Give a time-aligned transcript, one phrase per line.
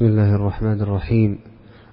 [0.00, 1.38] بسم الله الرحمن الرحيم.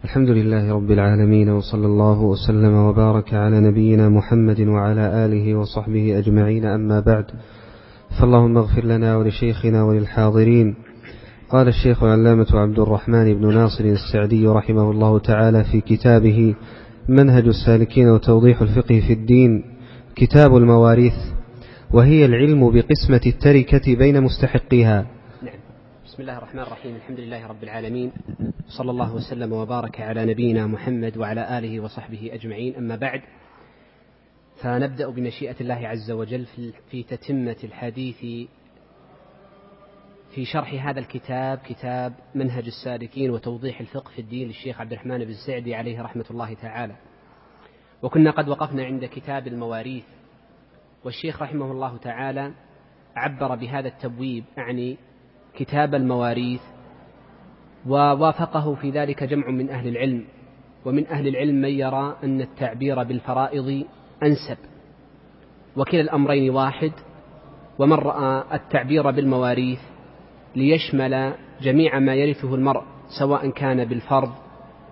[0.03, 6.65] الحمد لله رب العالمين وصلى الله وسلم وبارك على نبينا محمد وعلى آله وصحبه أجمعين
[6.65, 7.25] أما بعد.
[8.19, 10.75] فاللهم اغفر لنا ولشيخنا وللحاضرين.
[11.49, 16.55] قال الشيخ العلامة عبد الرحمن بن ناصر السعدي رحمه الله تعالى في كتابه
[17.09, 19.63] منهج السالكين وتوضيح الفقه في الدين
[20.15, 21.17] كتاب المواريث
[21.93, 25.16] وهي العلم بقسمة التركة بين مستحقيها.
[26.17, 26.95] بسم الله الرحمن الرحيم.
[26.95, 28.11] الحمد لله رب العالمين.
[28.77, 32.75] صلى الله وسلم وبارك على نبينا محمد وعلى آله وصحبه أجمعين.
[32.75, 33.21] أما بعد
[34.61, 36.45] فنبدأ بمشيئة الله عز وجل
[36.91, 38.17] في تتمة الحديث
[40.35, 45.33] في شرح هذا الكتاب كتاب منهج السالكين وتوضيح الفقه في الدين للشيخ عبد الرحمن بن
[45.47, 46.95] سعدي عليه رحمة الله تعالى.
[48.01, 50.05] وكنا قد وقفنا عند كتاب المواريث
[51.05, 52.53] والشيخ رحمه الله تعالى
[53.15, 54.97] عبر بهذا التبويب أعني
[55.57, 56.61] كتاب المواريث
[57.87, 60.25] ووافقه في ذلك جمع من أهل العلم
[60.85, 63.85] ومن أهل العلم من يرى أن التعبير بالفرائض
[64.23, 64.57] أنسب.
[65.75, 66.91] وكلا الأمرين واحد
[67.79, 69.79] ومن رأى التعبير بالمواريث
[70.55, 72.83] ليشمل جميع ما يرثه المرء
[73.19, 74.31] سواء كان بالفرض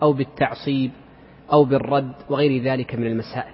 [0.02, 0.91] أو بالتعصيب
[1.53, 3.53] أو بالرد وغير ذلك من المسائل.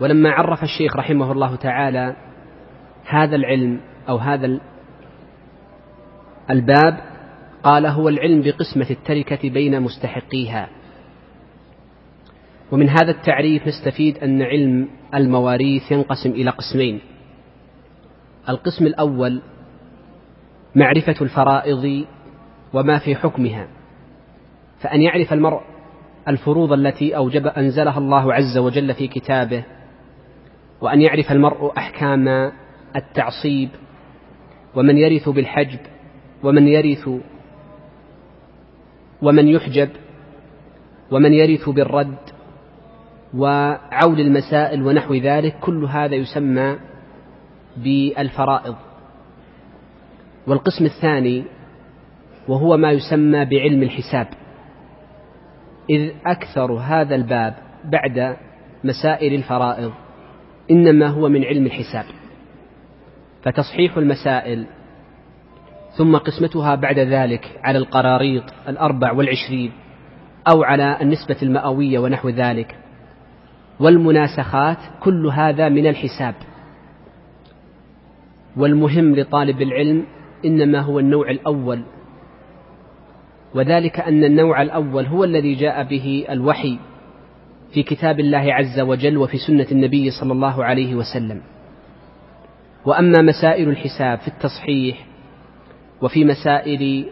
[0.00, 2.16] ولما عرف الشيخ رحمه الله تعالى
[3.04, 4.46] هذا العلم أو هذا
[6.50, 6.98] الباب
[7.62, 10.68] قال هو العلم بقسمة التركة بين مستحقيها.
[12.72, 17.00] ومن هذا التعريف نستفيد أن علم المواريث ينقسم إلى قسمين.
[18.48, 19.42] القسم الأول
[20.74, 22.06] معرفة الفرائض
[22.72, 23.68] وما في حكمها.
[24.80, 25.60] فأن يعرف المرء
[26.28, 29.64] الفروض التي أوجب أنزلها الله عز وجل في كتابه
[30.80, 32.52] وأن يعرف المرء أحكام
[32.96, 33.68] التعصيب
[34.74, 35.78] ومن يرث بالحجب
[36.42, 37.08] ومن يرث
[39.22, 39.88] ومن يحجب
[41.10, 42.16] ومن يرث بالرد
[43.34, 46.76] وعول المسائل ونحو ذلك كل هذا يسمى
[47.76, 48.76] بالفرائض.
[50.46, 51.44] والقسم الثاني
[52.48, 54.26] وهو ما يسمى بعلم الحساب.
[55.90, 58.36] إذ أكثر هذا الباب بعد
[58.84, 59.92] مسائل الفرائض
[60.70, 62.04] إنما هو من علم الحساب.
[63.42, 64.66] فتصحيح المسائل
[65.96, 69.72] ثم قسمتها بعد ذلك على القراريط الأربع والعشرين
[70.48, 72.76] أو على النسبة المئوية ونحو ذلك.
[73.80, 76.34] والمناسخات كل هذا من الحساب.
[78.56, 80.04] والمهم لطالب العلم
[80.44, 81.82] إنما هو النوع الأول.
[83.54, 86.78] وذلك أن النوع الأول هو الذي جاء به الوحي
[87.72, 91.40] في كتاب الله عز وجل وفي سنة النبي صلى الله عليه وسلم.
[92.84, 95.06] وأما مسائل الحساب في التصحيح
[96.02, 97.06] وفي مسائل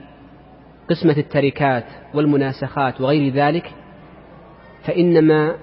[0.90, 1.84] قسمة التركات
[2.14, 3.72] والمناسخات وغير ذلك
[4.84, 5.56] فإنما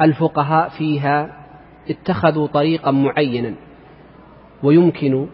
[0.00, 1.46] الفقهاء فيها
[1.90, 3.54] اتخذوا طريقا معينا
[4.62, 5.26] ويمكن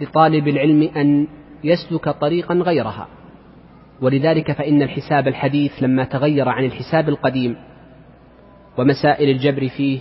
[0.00, 1.26] لطالب العلم أن
[1.64, 3.08] يسلك طريقا غيرها.
[4.00, 7.56] ولذلك فإن الحساب الحديث لما تغير عن الحساب القديم
[8.78, 9.98] ومسائل الجبر فيه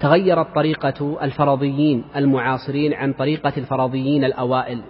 [0.00, 4.82] تغيرت طريقة الفرضيين المعاصرين عن طريقة الفرضيين الأوائل.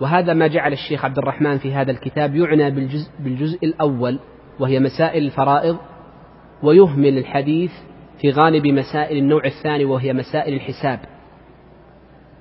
[0.00, 4.18] وهذا ما جعل الشيخ عبد الرحمن في هذا الكتاب يعنى بالجزء, بالجزء الأول
[4.60, 5.76] وهي مسائل الفرائض
[6.62, 7.72] ويهمل الحديث
[8.20, 11.00] في غالب مسائل النوع الثاني وهي مسائل الحساب.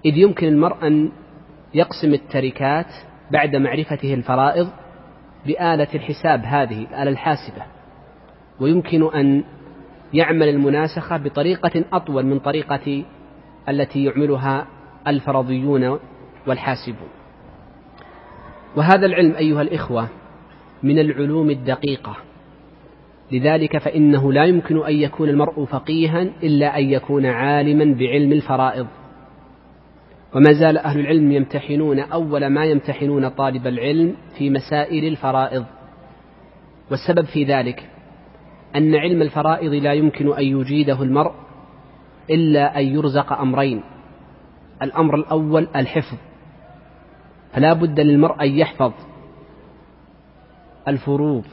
[0.05, 1.11] إذ يمكن المرء أن
[1.73, 2.87] يقسم التركات
[3.31, 4.69] بعد معرفته الفرائض
[5.45, 7.63] بآلة الحساب هذه الآلة الحاسبة.
[8.59, 9.43] ويمكن أن
[10.13, 13.03] يعمل المناسخة بطريقة أطول من طريقة
[13.69, 14.67] التي يعملها
[15.07, 15.99] الفرضيون
[16.47, 17.22] والحاسبون.
[18.75, 20.07] وهذا العلم أيها الإخوة
[20.83, 22.17] من العلوم الدقيقة.
[23.31, 28.87] لذلك فإنه لا يمكن أن يكون المرء فقيها إلا أن يكون عالما بعلم الفرائض.
[30.35, 35.65] وما زال أهل العلم يمتحنون أول ما يمتحنون طالب العلم في مسائل الفرائض.
[36.91, 37.89] والسبب في ذلك
[38.75, 41.31] أن علم الفرائض لا يمكن أن يجيده المرء
[42.29, 43.83] إلا أن يرزق أمرين.
[44.81, 46.17] الأمر الأول الحفظ.
[47.53, 48.91] فلا بد للمرء أن يحفظ
[50.87, 51.43] الفروض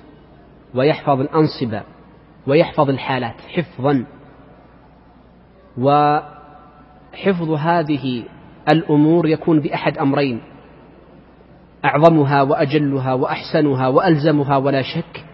[0.75, 1.83] ويحفظ الأنصبة
[2.47, 4.05] ويحفظ الحالات حفظا.
[5.79, 8.25] وحفظ هذه
[8.73, 10.41] الأمور يكون بأحد أمرين
[11.85, 15.25] أعظمها وأجلها وأحسنها وألزمها ولا شك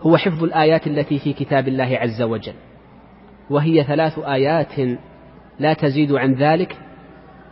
[0.00, 2.54] هو حفظ الآيات التي في كتاب الله عز وجل.
[3.50, 4.98] وهي ثلاث آيات
[5.58, 6.76] لا تزيد عن ذلك.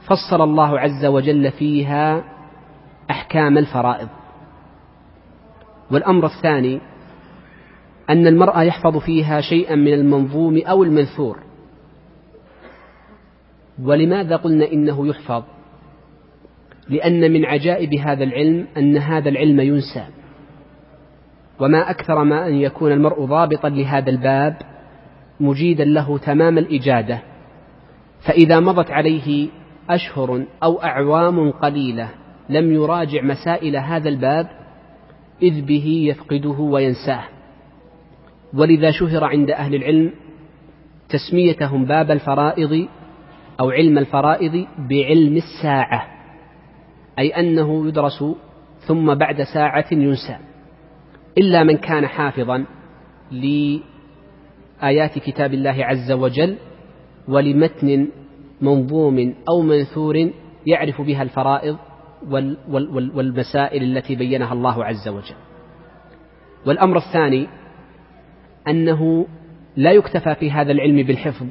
[0.06, 2.24] فصل الله عز وجل فيها
[3.10, 4.08] أحكام الفرائض.
[5.90, 6.80] والأمر الثاني
[8.10, 11.38] أن المرأة يحفظ فيها شيئا من المنظوم أو المنثور.
[13.82, 15.42] ولماذا قلنا إنه يحفظ؟
[16.88, 20.06] لأن من عجائب هذا العلم أن هذا العلم ينسى.
[21.60, 24.56] وما أكثر ما أن يكون المرء ضابطا لهذا الباب
[25.40, 27.18] مجيدا له تمام الإجادة.
[28.26, 29.48] فإذا مضت عليه
[29.90, 32.08] أشهر أو أعوام قليلة
[32.48, 34.46] لم يراجع مسائل هذا الباب
[35.42, 37.24] إذ به يفقده وينساه.
[38.54, 40.12] ولذا شهر عند أهل العلم
[41.08, 42.88] تسميتهم باب الفرائض
[43.60, 46.06] أو علم الفرائض بعلم الساعة
[47.18, 48.24] أي أنه يدرس
[48.86, 50.36] ثم بعد ساعة ينسى
[51.38, 52.64] إلا من كان حافظا
[53.30, 56.56] لآيات كتاب الله عز وجل
[57.28, 58.08] ولمتن
[58.64, 60.30] منظوم أو منثور
[60.66, 61.76] يعرف بها الفرائض
[63.14, 65.36] والمسائل التي بينها الله عز وجل.
[66.66, 67.48] والأمر الثاني
[68.68, 69.26] أنه
[69.76, 71.46] لا يكتفى في هذا العلم بالحفظ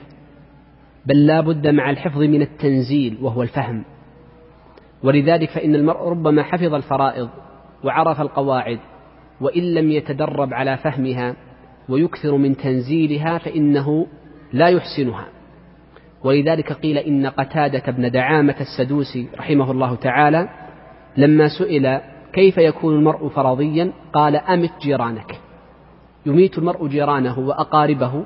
[1.06, 3.84] بل لا بد مع الحفظ من التنزيل وهو الفهم.
[5.04, 7.30] ولذلك فإن المرء ربما حفظ الفرائض
[7.84, 8.80] وعرف القواعد
[9.42, 11.36] وإن لم يتدرب على فهمها
[11.90, 14.08] ويكثر من تنزيلها فإنه
[14.54, 15.28] لا يحسنها.
[16.24, 20.50] ولذلك قيل إن قتادة بن دعامة السدوسي رحمه الله تعالى
[21.18, 22.00] لما سئل
[22.34, 25.40] كيف يكون المرء فرضيا قال أمت جيرانك.
[26.26, 28.26] يميت المرء جيرانه وأقاربه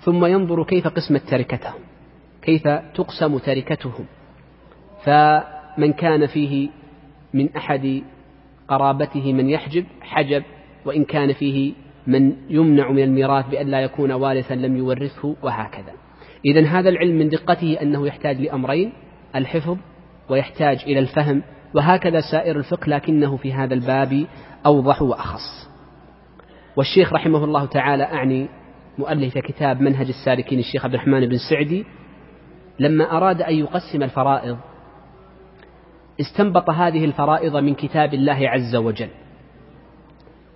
[0.00, 1.80] ثم ينظر كيف قسمت تركتهم
[2.42, 4.04] كيف تقسم تركتهم
[5.04, 6.68] فمن كان فيه
[7.34, 8.02] من أحد
[8.68, 10.42] قرابته من يحجب حجب
[10.84, 11.72] وإن كان فيه
[12.06, 15.92] من يمنع من الميراث بأن لا يكون وارثا لم يورثه وهكذا.
[16.44, 18.92] إذا هذا العلم من دقته أنه يحتاج لأمرين
[19.36, 19.76] الحفظ
[20.28, 21.42] ويحتاج إلى الفهم
[21.74, 24.26] وهكذا سائر الفقه لكنه في هذا الباب
[24.66, 25.70] أوضح وأخص.
[26.76, 28.48] والشيخ رحمه الله تعالى أعني
[28.98, 31.84] مؤلف كتاب منهج السالكين الشيخ عبد الرحمن بن سعدي
[32.78, 34.58] لما أراد أن يقسم الفرائض
[36.20, 39.08] استنبط هذه الفرائض من كتاب الله عز وجل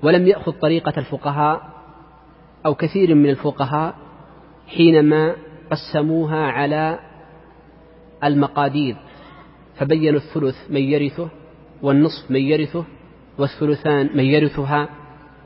[0.02, 1.62] ولم يأخذ طريقة الفقهاء
[2.66, 3.94] أو كثير من الفقهاء
[4.76, 5.34] حينما
[5.74, 6.98] قسموها على
[8.24, 8.96] المقادير
[9.76, 11.28] فبينوا الثلث من يرثه
[11.82, 12.84] والنصف من يرثه
[13.38, 14.88] والثلثان من يرثها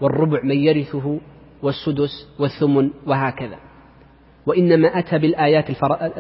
[0.01, 1.19] والربع من يرثه
[1.63, 3.57] والسدس والثمن وهكذا.
[4.47, 5.73] وإنما أتى بالآيات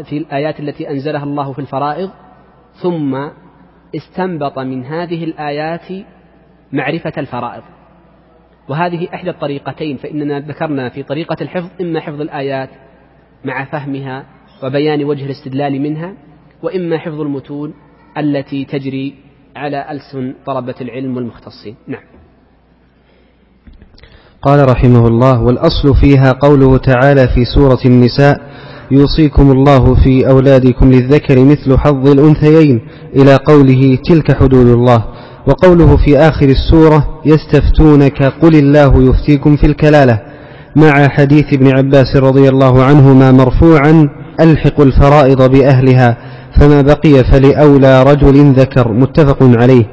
[0.02, 2.10] في الآيات التي أنزلها الله في الفرائض
[2.82, 3.28] ثم
[3.96, 6.06] استنبط من هذه الآيات
[6.72, 7.62] معرفة الفرائض.
[8.68, 12.70] وهذه إحدى الطريقتين فإننا ذكرنا في طريقة الحفظ إما حفظ الآيات
[13.44, 14.24] مع فهمها
[14.64, 16.12] وبيان وجه الاستدلال منها
[16.62, 17.74] وإما حفظ المتون
[18.18, 19.14] التي تجري
[19.56, 21.74] على ألسن طلبة العلم والمختصين.
[21.86, 22.02] نعم.
[24.42, 28.40] قال رحمه الله والأصل فيها قوله تعالى في سورة النساء
[28.90, 32.80] يوصيكم الله في أولادكم للذكر مثل حظ الأنثيين
[33.16, 35.04] إلى قوله تلك حدود الله.
[35.48, 40.27] وقوله في آخر السورة يستفتونك قل الله يفتيكم في الكلالة.
[40.78, 44.08] مع حديث ابن عباس رضي الله عنهما مرفوعا
[44.40, 46.16] ألحق الفرائض بأهلها
[46.60, 49.84] فما بقي فلأولى رجل ذكر متفق عليه.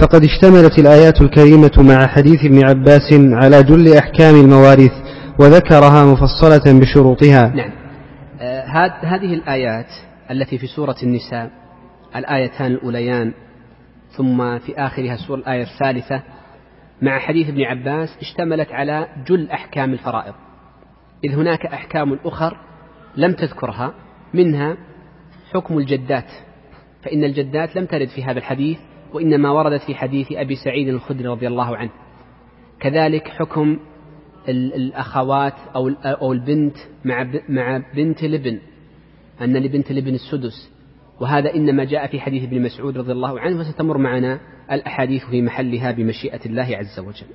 [0.00, 4.92] فقد اشتملت الآيات الكريمة مع حديث ابن عباس على جل أحكام المواريث
[5.38, 7.52] وذكرها مفصلة بشروطها.
[7.54, 7.70] نعم.
[8.40, 8.64] آه
[9.02, 9.86] هذه الآيات
[10.30, 11.50] التي في سورة النساء
[12.16, 13.32] الآيتان الأوليان
[14.16, 16.22] ثم في آخرها الآية الثالثة
[17.02, 20.34] مع حديث ابن عباس اشتملت على جل أحكام الفرائض.
[21.24, 22.56] إذ هناك أحكام أخر
[23.16, 23.94] لم تذكرها
[24.34, 24.76] منها
[25.52, 26.30] حكم الجدات.
[27.02, 28.78] فإن الجدات لم ترد في هذا الحديث
[29.12, 31.90] وإنما وردت في حديث أبي سعيد الخدري رضي الله عنه.
[32.80, 33.78] كذلك حكم
[34.48, 38.58] الأخوات أو أو البنت مع مع بنت الابن
[39.40, 40.72] أن لبنت الابن السدس.
[41.20, 44.40] وهذا إنما جاء في حديث ابن مسعود رضي الله عنه وستمر معنا
[44.74, 47.26] الأحاديث في محلها بمشيئة الله عز وجل.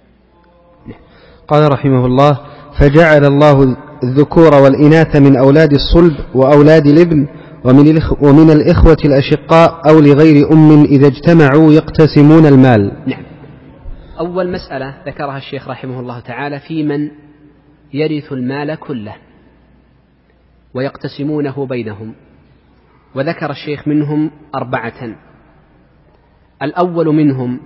[0.87, 0.99] نعم.
[1.47, 2.39] قال رحمه الله
[2.79, 7.27] فجعل الله الذكور والإناث من أولاد الصلب وأولاد الإبن
[7.63, 12.91] ومن, ومن الإخوة الأشقاء أو لغير أم إذا اجتمعوا يقتسمون المال.
[13.07, 13.23] نعم.
[14.19, 17.11] أول مسألة ذكرها الشيخ رحمه الله تعالى في من
[17.93, 19.15] يرث المال كله
[20.73, 22.13] ويقتسمونه بينهم
[23.15, 25.26] وذكر الشيخ منهم أربعة.
[26.61, 27.59] الأول منهم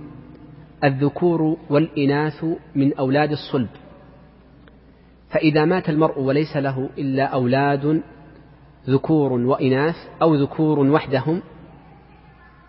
[0.84, 2.44] الذكور والإناث
[2.74, 3.68] من أولاد الصلب.
[5.30, 8.02] فإذا مات المرء وليس له إلا أولاد
[8.88, 11.42] ذكور وإناث أو ذكور وحدهم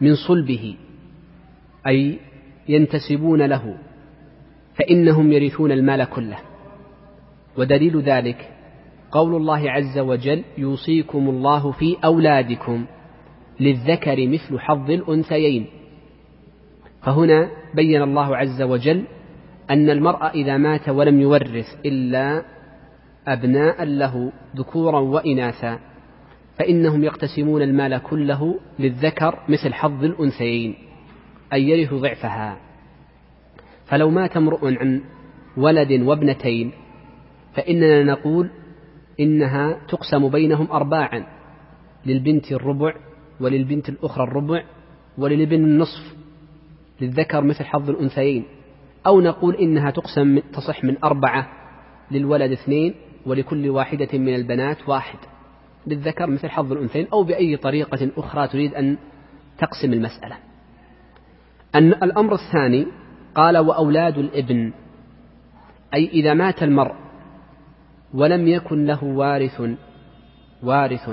[0.02, 0.76] من صلبه
[1.88, 2.20] أي
[2.70, 3.78] ينتسبون له
[4.76, 6.38] فإنهم يرثون المال كله.
[7.58, 8.50] ودليل ذلك
[9.12, 12.86] قول الله عز وجل يوصيكم الله في أولادكم
[13.60, 15.68] للذكر مثل حظ الأنثيين.
[17.04, 19.04] فهنا بين الله عز وجل
[19.70, 22.44] أن المرء إذا مات ولم يورث إلا
[23.28, 25.80] أبناء له ذكورا وإناثا
[26.60, 30.76] فإنهم يقتسمون المال كله للذكر مثل حظ الأنثيين
[31.54, 32.58] أي يرث ضعفها.
[33.86, 35.02] فلو مات امرؤ عن
[35.58, 36.72] ولد وابنتين
[37.54, 38.50] فإننا نقول
[39.20, 41.26] إنها تقسم بينهم أرباعا
[42.06, 42.96] للبنت الربع
[43.40, 44.64] وللبنت الأخرى الربع
[45.18, 46.23] وللابن النصف.
[47.02, 48.46] للذكر مثل حظ الأنثيين
[49.08, 51.48] أو نقول إنها تقسم تصح من أربعة
[52.12, 52.96] للولد اثنين
[53.26, 55.18] ولكل واحدة من البنات واحد.
[55.88, 58.98] للذكر مثل حظ الأنثيين أو بأي طريقة أخرى تريد أن
[59.58, 60.38] تقسم المسألة.
[61.76, 62.88] أن الأمر الثاني
[63.36, 64.74] قال وأولاد الإبن
[65.94, 66.96] أي إذا مات المرء
[68.14, 69.62] ولم يكن له وارث
[70.64, 71.10] وارث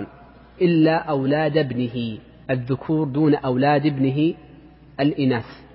[0.63, 2.19] إلا أولاد ابنه
[2.51, 4.35] الذكور دون أولاد ابنه
[5.01, 5.70] الإناث.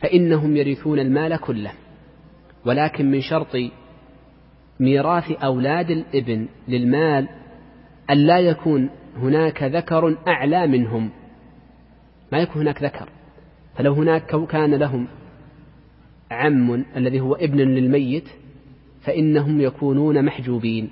[0.00, 1.72] فإنهم يرثون المال كله.
[2.66, 3.56] ولكن من شرط
[4.80, 7.28] ميراث أولاد الإبن للمال
[8.10, 11.10] أن لا يكون هناك ذكر أعلى منهم.
[12.32, 13.08] ما يكون هناك ذكر.
[13.76, 15.08] فلو هناك كان لهم
[16.30, 18.28] عم الذي هو ابن للميت
[19.00, 20.90] فإنهم يكونون محجوبين.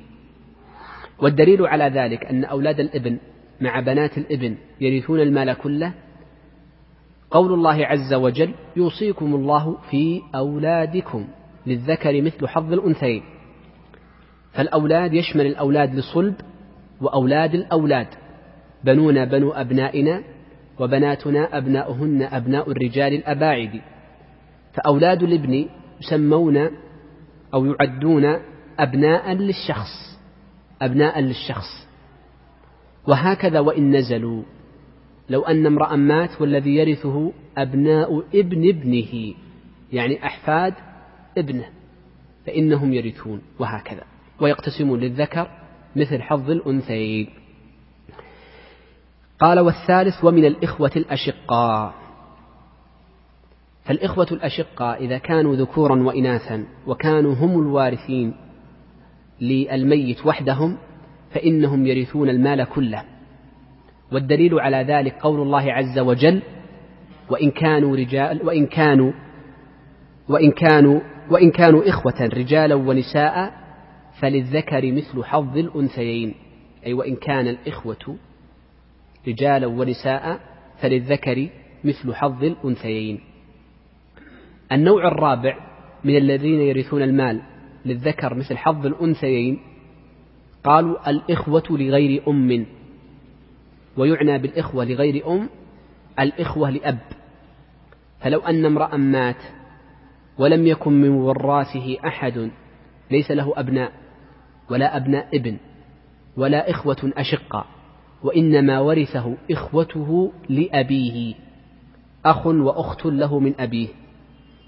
[1.19, 3.19] والدليل على ذلك أن أولاد الإبن
[3.61, 5.95] مع بنات الإبن يرثون المال كله
[7.31, 11.27] قول الله عز وجل يوصيكم الله في أولادكم
[11.67, 13.23] للذكر مثل حظ الأنثيين.
[14.53, 16.35] فالأولاد يشمل الأولاد لصلب
[17.01, 18.07] وأولاد الأولاد
[18.85, 20.23] بنونا بنو أبنائنا
[20.79, 23.81] وبناتنا أبناؤهن أبناء الرجال الأباعد.
[24.75, 25.67] فأولاد الابن
[26.01, 26.71] يسمون
[27.55, 28.39] أو يعدون
[28.79, 30.19] أبناء للشخص
[30.83, 31.89] أبناء للشخص.
[33.09, 34.43] وهكذا وإن نزلوا.
[35.31, 39.35] لو أن امرأ مات والذي يرثه أبناء ابن ابنه
[39.93, 40.75] يعني أحفاد
[41.39, 41.69] ابنه
[42.47, 44.03] فإنهم يرثون وهكذا.
[44.41, 45.51] ويقتسمون للذكر
[45.97, 47.29] مثل حظ الأنثيين.
[49.41, 51.95] قال والثالث ومن الإخوة الأشقاء.
[53.85, 58.35] فالإخوة الأشقاء إذا كانوا ذكورا وإناثا وكانوا هم الوارثين
[59.41, 60.79] للميت وحدهم
[61.31, 63.16] فإنهم يرثون المال كله.
[64.13, 66.43] والدليل على ذلك قول الله عز وجل
[67.31, 69.13] وإن كانوا رجال وإن كانوا
[70.29, 73.53] وإن كانوا وإن كانوا إخوة رجالا ونساء
[74.21, 76.35] فللذكر مثل حظ الأنثيين.
[76.87, 78.17] أي وإن كان الإخوة
[79.29, 80.41] رجالا ونساء
[80.79, 81.49] فللذكر
[81.85, 83.21] مثل حظ الأنثيين.
[84.73, 85.57] النوع الرابع
[86.05, 87.43] من الذين يرثون المال
[87.85, 89.59] للذكر مثل حظ الأنثيين
[90.65, 92.67] قالوا الإخوة لغير أم.
[93.97, 95.49] ويعنى بالإخوة لغير أم
[96.21, 96.99] الإخوة لأب.
[98.21, 99.43] فلو أن امرأ مات
[100.39, 102.51] ولم يكن من وراثه أحد
[103.11, 103.93] ليس له أبناء
[104.71, 105.57] ولا أبناء ابن
[106.37, 107.67] ولا إخوة أشقاء
[108.23, 111.35] وإنما ورثه إخوته لأبيه
[112.25, 113.89] أخ وأخت له من أبيه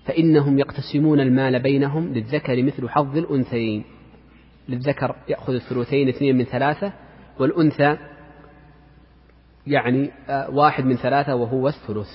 [0.04, 3.84] فإنهم يقتسمون المال بينهم للذكر مثل حظ الأنثيين.
[4.68, 6.92] للذكر يأخذ الثلثين اثنين من ثلاثة
[7.38, 7.96] والأنثى
[9.68, 12.08] يعني آه، واحد من ثلاثة وهو الثلث.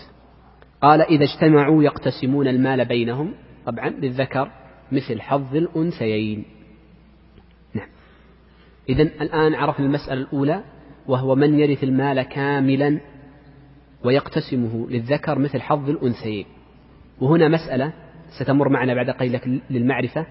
[0.81, 3.33] قال إذا اجتمعوا يقتسمون المال بينهم.
[3.65, 4.51] طبعا للذكر
[4.91, 6.45] مثل حظ الأنثيين.
[7.74, 7.88] نعم.
[8.89, 10.63] إذا الآن عرفنا المسألة الأولى
[11.07, 13.00] وهو من يرث المال كاملا
[14.03, 16.45] ويقتسمه للذكر مثل حظ الأنثيين.
[17.22, 17.93] وهنا مسألة
[18.39, 20.25] ستمر معنا بعد قليل للمعرفة.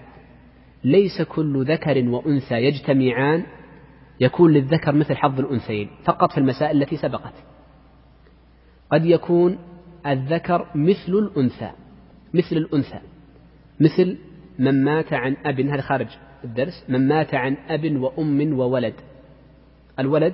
[0.83, 3.43] ليس كل ذكر وأنثى يجتمعان
[4.19, 7.33] يكون للذكر مثل حظ الأنثيين فقط في المسائل التي سبقت.
[8.91, 9.59] قد يكون
[10.05, 11.71] الذكر مثل الأنثى
[12.33, 12.99] مثل الأنثى
[13.79, 14.17] مثل
[14.59, 16.07] من مات عن أب هذا خارج
[16.43, 18.93] الدرس من مات عن أب وأم وولد.
[19.99, 20.33] الولد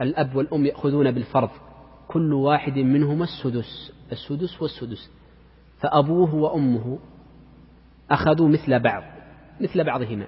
[0.00, 1.50] الأب والأم يأخذون بالفرض
[2.08, 5.10] كل واحد منهما السدس السدس والسدس.
[5.78, 6.98] فأبوه وأمه
[8.10, 9.02] أخذوا مثل بعض
[9.60, 10.26] مثل بعضهما.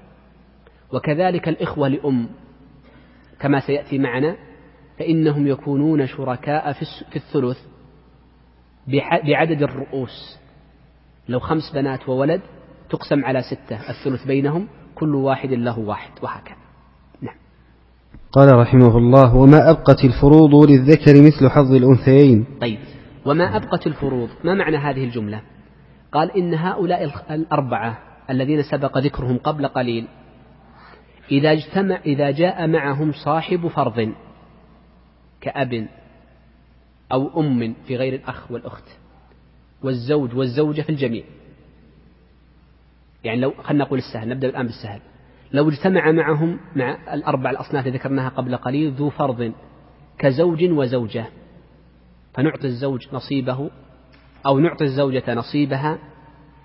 [0.93, 2.29] وكذلك الإخوة لأم.
[3.41, 4.37] كما سيأتي معنا
[4.99, 7.59] فإنهم يكونون شركاء في الثلث
[9.25, 10.39] بعدد الرؤوس.
[11.29, 12.41] لو خمس بنات وولد
[12.91, 16.57] تقسم على ستة الثلث بينهم كل واحد له واحد وهكذا.
[17.21, 17.37] نعم.
[18.33, 22.47] قال رحمه الله وما أبقت الفروض للذكر مثل حظ الأنثيين.
[22.61, 22.79] طيب.
[23.27, 25.43] وما أبقت الفروض؟ ما معنى هذه الجملة؟
[26.13, 27.99] قال إن هؤلاء الأربعة
[28.31, 30.09] الذين سبق ذكرهم قبل قليل
[31.33, 34.13] إذا اجتمع إذا جاء معهم صاحب فرض
[35.41, 35.89] كأب
[37.13, 38.85] أو أم في غير الأخ والأخت
[39.83, 41.25] والزوج والزوجة في الجميع.
[43.25, 45.01] يعني لو خلينا نقول السهل نبدأ الآن بالسهل.
[45.53, 49.53] لو اجتمع معهم مع الأربع الأصناف اللي ذكرناها قبل قليل ذو فرض
[50.19, 51.27] كزوج وزوجة.
[52.35, 53.71] فنعطي الزوج نصيبه
[54.47, 55.99] أو نعطي الزوجة نصيبها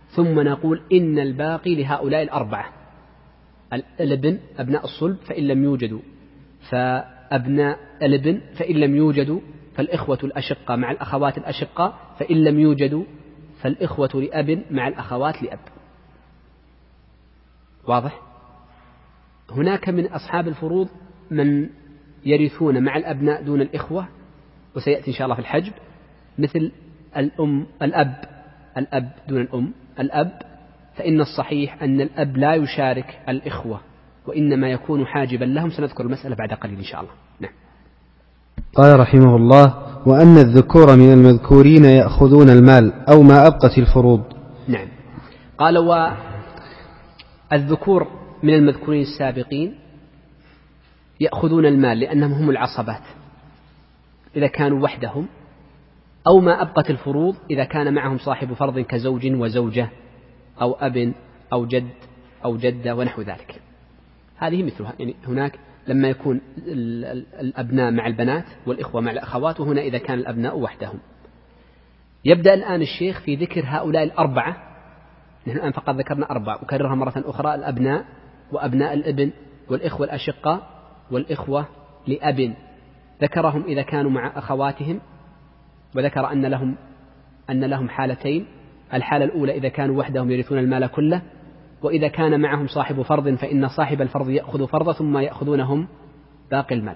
[0.10, 2.77] ثم نقول إن الباقي لهؤلاء الأربعة.
[3.74, 6.00] الابن أبناء الصلب فإن لم يوجدوا
[6.70, 9.40] فأبناء الابن فإن لم يوجدوا
[9.76, 13.04] فالإخوة الأشقة مع الأخوات الأشقة فإن لم يوجدوا
[13.62, 15.60] فالإخوة لأب مع الأخوات لأب
[17.88, 18.22] واضح؟
[19.52, 20.90] هناك من أصحاب الفروض
[21.32, 21.70] من
[22.26, 24.08] يرثون مع الأبناء دون الإخوة
[24.76, 25.74] وسيأتي إن شاء الله في الحجب
[26.40, 26.72] مثل
[27.18, 28.26] الأم الأب
[28.78, 30.42] الأب دون الأم الأب
[30.98, 33.80] فإن الصحيح أن الأب لا يشارك الإخوة
[34.28, 37.12] وإنما يكون حاجبا لهم سنذكر المسألة بعد قليل إن شاء الله.
[37.40, 37.52] نعم.
[38.76, 39.74] قال رحمه الله
[40.06, 44.24] وأن الذكور من المذكورين يأخذون المال أو ما أبقت الفروض.
[44.68, 44.88] نعم.
[45.58, 45.78] قال
[47.52, 48.08] والذكور
[48.44, 49.76] من المذكورين السابقين
[51.20, 53.02] يأخذون المال لأنهم هم العصبات.
[54.36, 55.28] إذا كانوا وحدهم
[56.28, 59.90] أو ما أبقت الفروض إذا كان معهم صاحب فرض كزوج وزوجة
[60.62, 61.14] أو أب
[61.54, 61.90] أو جد
[62.46, 63.62] أو جدة ونحو ذلك.
[64.38, 64.94] هذه مثلها.
[65.00, 66.42] يعني هناك لما يكون
[67.40, 71.00] الأبناء مع البنات والإخوة مع الأخوات وهنا إذا كان الأبناء وحدهم.
[72.26, 74.58] يبدأ الآن الشيخ في ذكر هؤلاء الأربعة.
[75.48, 78.06] نحن الآن فقط ذكرنا أربعة أكررها مرة أخرى الأبناء
[78.52, 79.32] وأبناء الابن
[79.70, 80.70] والإخوة الأشقاء
[81.12, 81.66] والإخوة
[82.08, 82.54] لأب.
[83.22, 85.02] ذكرهم إذا كانوا مع أخواتهم
[85.96, 86.76] وذكر أن لهم
[87.50, 88.48] أن لهم حالتين.
[88.94, 91.22] الحالة الأولى إذا كانوا وحدهم يرثون المال كله
[91.82, 95.88] وإذا كان معهم صاحب فرض فإن صاحب الفرض يأخذ فرضه ثم يأخذونهم
[96.52, 96.96] باقي المال.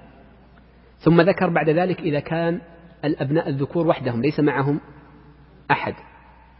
[1.00, 2.62] ثم ذكر بعد ذلك إذا كان
[3.06, 4.80] الأبناء الذكور وحدهم ليس معهم
[5.72, 5.94] أحد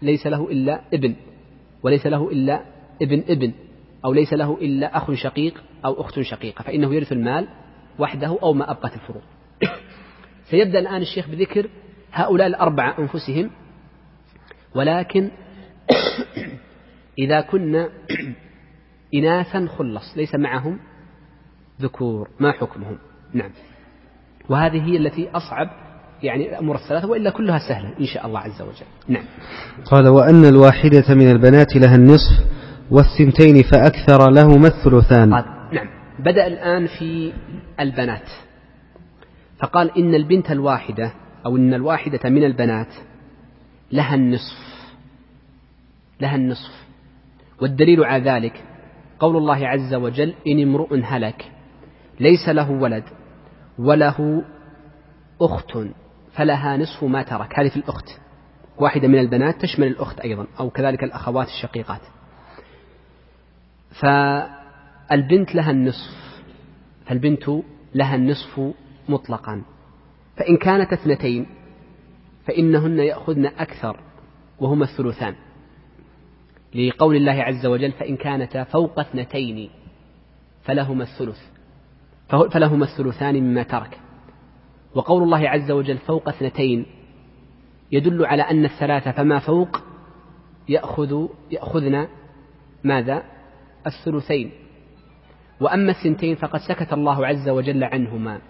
[0.02, 1.16] ليس له إلا ابن
[1.84, 2.62] وليس له إلا
[3.02, 3.54] ابن ابن
[4.06, 7.48] أو ليس له إلا أخ شقيق أو أخت شقيقة فإنه يرث المال
[8.00, 9.22] وحده أو ما أبقت الفروض.
[10.52, 11.70] سيبدأ الآن الشيخ بذكر
[12.12, 13.50] هؤلاء الأربعة أنفسهم
[14.76, 15.32] ولكن
[17.20, 17.90] إذا كنا
[19.14, 20.80] إناثا خلص ليس معهم
[21.82, 22.98] ذكور ما حكمهم؟
[23.34, 23.52] نعم.
[24.50, 25.70] وهذه هي التي أصعب
[26.24, 28.86] يعني الأمور الثلاثة وإلا كلها سهلة إن شاء الله عز وجل.
[29.08, 29.24] نعم.
[29.86, 32.46] قال وأن الواحدة من البنات لها النصف
[32.92, 35.30] والثنتين فأكثر لهما الثلثان.
[35.30, 35.88] نعم.
[36.20, 37.34] بدأ الآن في
[37.80, 38.30] البنات.
[39.60, 41.14] فقال إن البنت الواحدة
[41.46, 42.88] أو إن الواحدة من البنات
[43.92, 44.72] لها النصف
[46.22, 46.72] لها النصف.
[47.62, 48.64] والدليل على ذلك
[49.20, 51.52] قول الله عز وجل إن امرؤ هلك
[52.20, 53.04] ليس له ولد
[53.80, 54.44] وله
[55.42, 55.78] أخت
[56.34, 57.60] فلها نصف ما ترك.
[57.60, 58.10] هذه في الأخت.
[58.78, 62.02] واحدة من البنات تشمل الأخت أيضا أو كذلك الأخوات الشقيقات.
[64.02, 66.42] فالبنت لها النصف
[67.06, 67.50] فالبنت
[67.96, 68.62] لها النصف
[69.10, 69.64] مطلقا.
[70.38, 71.46] فإن كانت اثنتين
[72.46, 74.00] فإنهن يأخذن أكثر
[74.60, 75.36] وهما الثلثان.
[76.76, 79.70] لقول الله عز وجل فإن كانتا فوق اثنتين
[80.64, 81.40] فلهما الثلث.
[82.52, 84.00] فلهما الثلثان مما ترك.
[84.96, 86.86] وقول الله عز وجل فوق اثنتين
[87.92, 89.82] يدل على أن الثلاثة فما فوق
[90.70, 92.08] يأخذ يأخذن
[92.84, 93.24] ماذا؟
[93.88, 94.52] الثلثين.
[95.60, 98.42] وأما الثنتين فقد سكت الله عز وجل عنهما.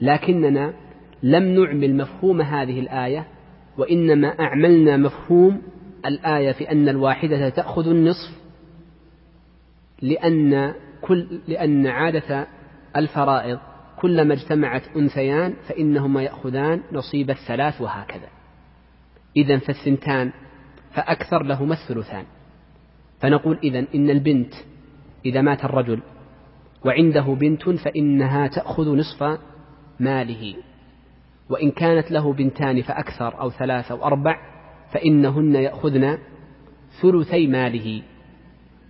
[0.00, 0.74] لكننا
[1.22, 3.26] لم نعمل مفهوم هذه الآية
[3.78, 5.62] وإنما أعملنا مفهوم
[6.06, 8.46] الآية في أن الواحدة تأخذ النصف
[10.02, 12.46] لأن كل لأن عادة
[12.96, 13.58] الفرائض
[14.00, 18.28] كلما اجتمعت أنثيان فإنهما يأخذان نصيب الثلاث وهكذا.
[19.36, 20.32] إذا فالثنتان
[20.94, 22.24] فأكثر لهما الثلثان.
[23.20, 24.54] فنقول إذا إن البنت
[25.26, 26.02] إذا مات الرجل
[26.84, 29.38] وعنده بنت فإنها تأخذ نصف
[30.00, 30.54] ماله.
[31.50, 34.36] وإن كانت له بنتان فأكثر أو ثلاث أو أربع
[34.92, 36.18] فإنهن يأخذن
[37.02, 38.02] ثلثي ماله.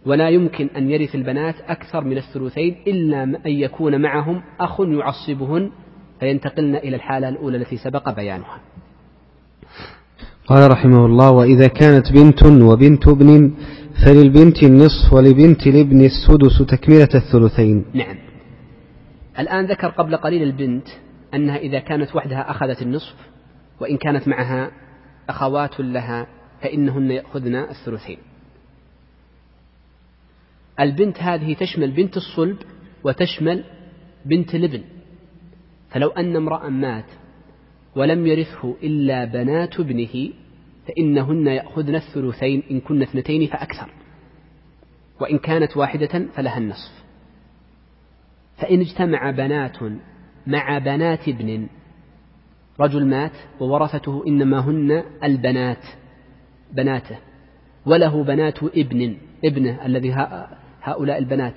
[0.07, 5.71] ولا يمكن أن يرث البنات أكثر من الثلثين إلا أن يكون معهم أخ يعصبهن
[6.21, 8.61] فينتقلن إلى الحالة الأولى التي سبق بيانها.
[10.47, 13.53] قال رحمه الله وإذا كانت بنت وبنت ابن
[14.05, 17.85] فللبنت النصف ولبنت الابن السدس تكملة الثلثين.
[17.95, 18.16] نعم.
[19.38, 20.88] الآن ذكر قبل قليل البنت
[21.35, 23.15] أنها إذا كانت وحدها أخذت النصف
[23.81, 24.71] وإن كانت معها
[25.29, 26.27] أخوات لها
[26.62, 28.19] فإنهن يأخذن الثلثين.
[30.81, 32.59] البنت هذه تشمل بنت الصلب
[33.05, 33.65] وتشمل
[34.25, 34.83] بنت الابن.
[35.91, 37.11] فلو أن امرأ مات
[37.97, 40.33] ولم يرثه إلا بنات ابنه
[40.89, 43.91] فإنهن يأخذن الثلثين إن كن اثنتين فأكثر.
[45.21, 47.05] وإن كانت واحدة فلها النصف.
[48.57, 49.77] فإن اجتمع بنات
[50.47, 51.67] مع بنات ابن.
[52.81, 55.85] رجل مات وورثته إنما هن البنات
[56.73, 57.19] بناته
[57.87, 60.13] وله بنات ابن ابنه الذي
[60.83, 61.55] هؤلاء البنات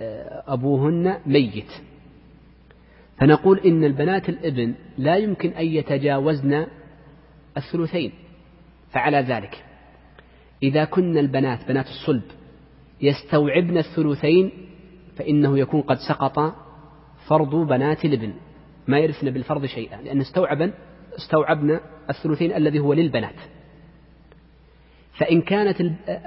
[0.00, 1.70] آه، أبوهن ميت.
[3.18, 6.66] فنقول إن البنات الابن لا يمكن أن يتجاوزن
[7.56, 8.12] الثلثين
[8.90, 9.64] فعلى ذلك.
[10.62, 12.22] إذا كن البنات بنات الصلب
[13.02, 14.50] يستوعبن الثلثين
[15.16, 16.65] فإنه يكون قد سقط
[17.28, 18.32] فرض بنات الابن.
[18.86, 20.72] ما يرثن بالفرض شيئا لأن استوعبن
[21.18, 23.36] استوعبن الثلثين الذي هو للبنات.
[25.18, 25.82] فإن كانت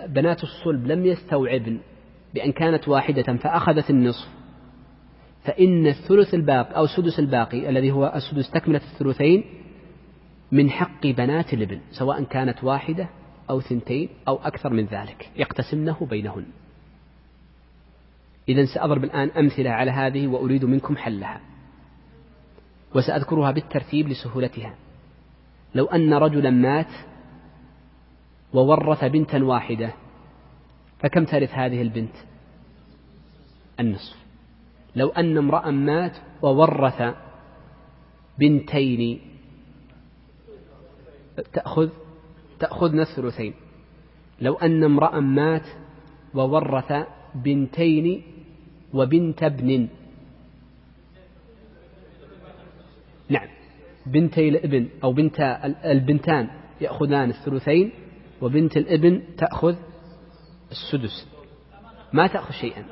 [0.07, 1.79] بنات الصلب لم يستوعبن
[2.33, 4.27] بأن كانت واحدة فأخذت النصف
[5.43, 9.43] فإن الثلث الباقي أو السدس الباقي الذي هو السدس تكملة الثلثين
[10.51, 13.09] من حق بنات الابن سواء كانت واحدة
[13.49, 16.45] أو ثنتين أو أكثر من ذلك يقتسمنه بينهن.
[18.49, 21.41] إذا سأضرب الآن أمثلة على هذه وأريد منكم حلها.
[22.95, 24.75] وسأذكرها بالترتيب لسهولتها.
[25.75, 26.91] لو أن رجلا مات
[28.53, 29.93] وورث بنتا واحدة
[30.99, 32.15] فكم ترث هذه البنت؟
[33.79, 34.15] النصف.
[34.95, 37.15] لو أن امرأ مات وورث
[38.39, 39.21] بنتين
[41.53, 41.89] تأخذ
[42.59, 43.53] تأخذن الثلثين
[44.41, 45.65] لو أن امرأ مات
[46.33, 46.93] وورث
[47.35, 48.23] بنتين
[48.93, 49.87] وبنت ابن.
[53.29, 53.47] نعم.
[54.05, 55.39] بنتي الابن أو بنت
[55.85, 56.49] البنتان
[56.81, 57.91] يأخذان الثلثين
[58.41, 59.75] وبنت الابن تأخذ
[60.71, 61.27] السدس.
[62.13, 62.83] ما تأخذ شيئا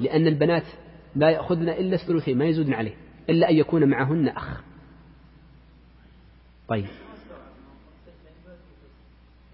[0.00, 0.64] لأن البنات
[1.16, 2.94] لا يأخذن إلا الثلثين ما يزودن عليه
[3.30, 4.62] إلا أن يكون معهن أخ.
[6.68, 6.86] طيب.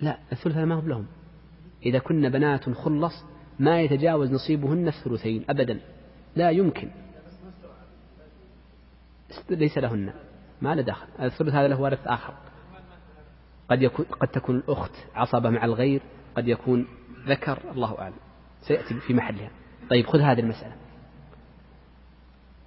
[0.00, 1.06] لا الثلث ما هو لهم
[1.86, 3.24] إذا كن بنات خلص
[3.58, 5.80] ما يتجاوز نصيبهن الثلثين أبدا.
[6.36, 6.90] لا يمكن.
[9.50, 10.12] ليس لهن.
[10.62, 11.06] ما له دخل.
[11.20, 12.34] الثلث هذا له وارث آخر.
[13.70, 16.02] قد يكون قد تكون الأخت عصبة مع الغير
[16.36, 16.86] قد يكون
[17.26, 18.16] ذكر الله أعلم.
[18.62, 19.50] سيأتي في محلها.
[19.90, 20.76] طيب خذ هذه المسألة.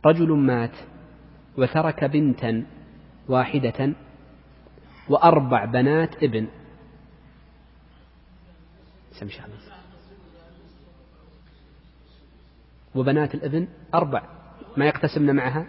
[0.05, 0.75] رجل مات
[1.57, 2.65] وترك بنتا
[3.27, 3.93] واحدة
[5.09, 6.47] وأربع بنات ابن.
[9.11, 9.41] سمشي
[12.95, 14.23] وبنات الابن أربع.
[14.77, 15.65] ما يقتسمن معها؟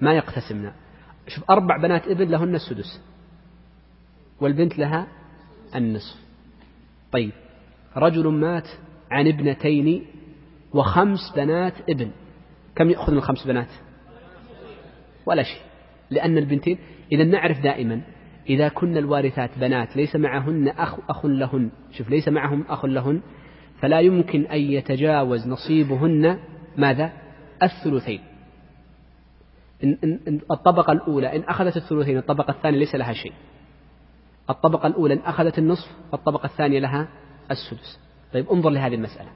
[0.00, 0.72] ما يقتسمن.
[1.28, 3.02] شوف أربع بنات ابن لهن السدس
[4.40, 5.06] والبنت لها
[5.74, 6.16] النصف.
[7.12, 7.32] طيب
[7.96, 8.68] رجل مات
[9.10, 10.06] عن ابنتين
[10.72, 12.10] وخمس بنات ابن
[12.74, 13.68] كم يأخذ من الخمس بنات؟
[15.26, 15.62] ولا شيء.
[16.10, 16.78] لأن البنتين
[17.12, 18.00] إذا نعرف دائما
[18.48, 21.70] إذا كن الوارثات بنات ليس معهن أخ أخ لهن.
[21.92, 23.20] شوف ليس معهم أخ لهن
[23.80, 26.38] فلا يمكن أن يتجاوز نصيبهن
[26.76, 27.12] ماذا؟
[27.62, 28.20] الثلثين.
[29.84, 33.32] إن إن الطبقة الأولى إن أخذت الثلثين الطبقة الثانية ليس لها شيء.
[34.50, 37.08] الطبقة الأولى إن أخذت النصف الطبقة الثانية لها
[37.50, 38.00] السدس.
[38.32, 39.30] طيب انظر لهذه المسألة.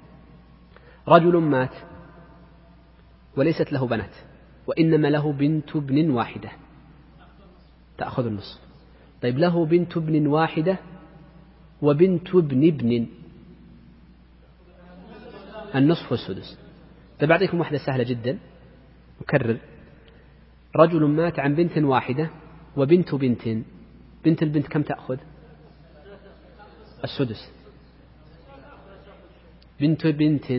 [1.08, 1.74] رجل مات
[3.36, 4.14] وليست له بنات
[4.66, 6.50] وإنما له بنت ابن واحدة.
[7.98, 8.60] تأخذ النصف.
[9.22, 10.76] طيب له بنت ابن واحدة
[11.82, 13.06] وبنت ابن ابن.
[15.74, 16.58] النصف والسدس.
[17.20, 18.38] طيب أعطيكم واحدة سهلة جدا.
[19.20, 19.58] أكرر.
[20.76, 22.30] رجل مات عن بنت واحدة
[22.76, 23.48] وبنت بنت.
[24.24, 25.18] بنت البنت كم تأخذ؟
[27.04, 27.52] السدس.
[29.80, 30.52] بنت بنت.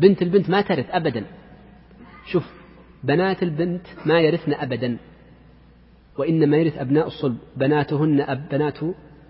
[0.00, 1.24] بنت البنت ما ترث أبدا.
[2.26, 2.44] شوف
[3.04, 4.98] بنات البنت ما يرثن أبدا
[6.18, 7.38] وإنما يرث أبناء الصلب.
[7.56, 8.78] بناتهن أب بنات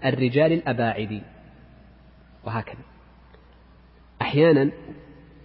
[0.04, 1.22] الرجال الأباعد
[2.44, 2.95] وهكذا.
[4.22, 4.70] أحيانا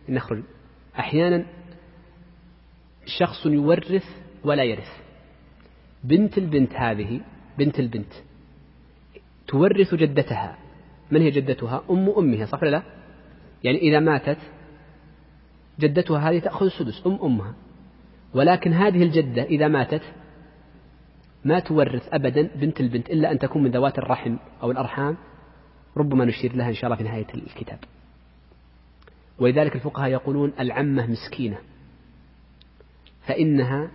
[0.10, 0.44] نخرج.
[1.00, 1.46] أحيانا
[3.06, 4.06] شخص يورث
[4.44, 5.02] ولا يرث.
[6.04, 7.22] بنت البنت هذه
[7.58, 8.14] بنت البنت
[9.48, 10.58] تورث جدتها.
[11.12, 12.84] من هي جدتها؟ أم أمها صح لا؟
[13.64, 14.38] يعني إذا ماتت
[15.80, 17.54] جدتها هذه تأخذ السدس أم أمها.
[18.34, 20.02] ولكن هذه الجدة إذا ماتت
[21.46, 25.18] ما تورث أبدا بنت البنت إلا أن تكون من ذوات الرحم أو الأرحام.
[25.98, 27.80] ربما نشير لها إن شاء الله في نهاية الكتاب.
[29.42, 31.58] ولذلك الفقهاء يقولون العمة مسكينة
[33.28, 33.92] فإنها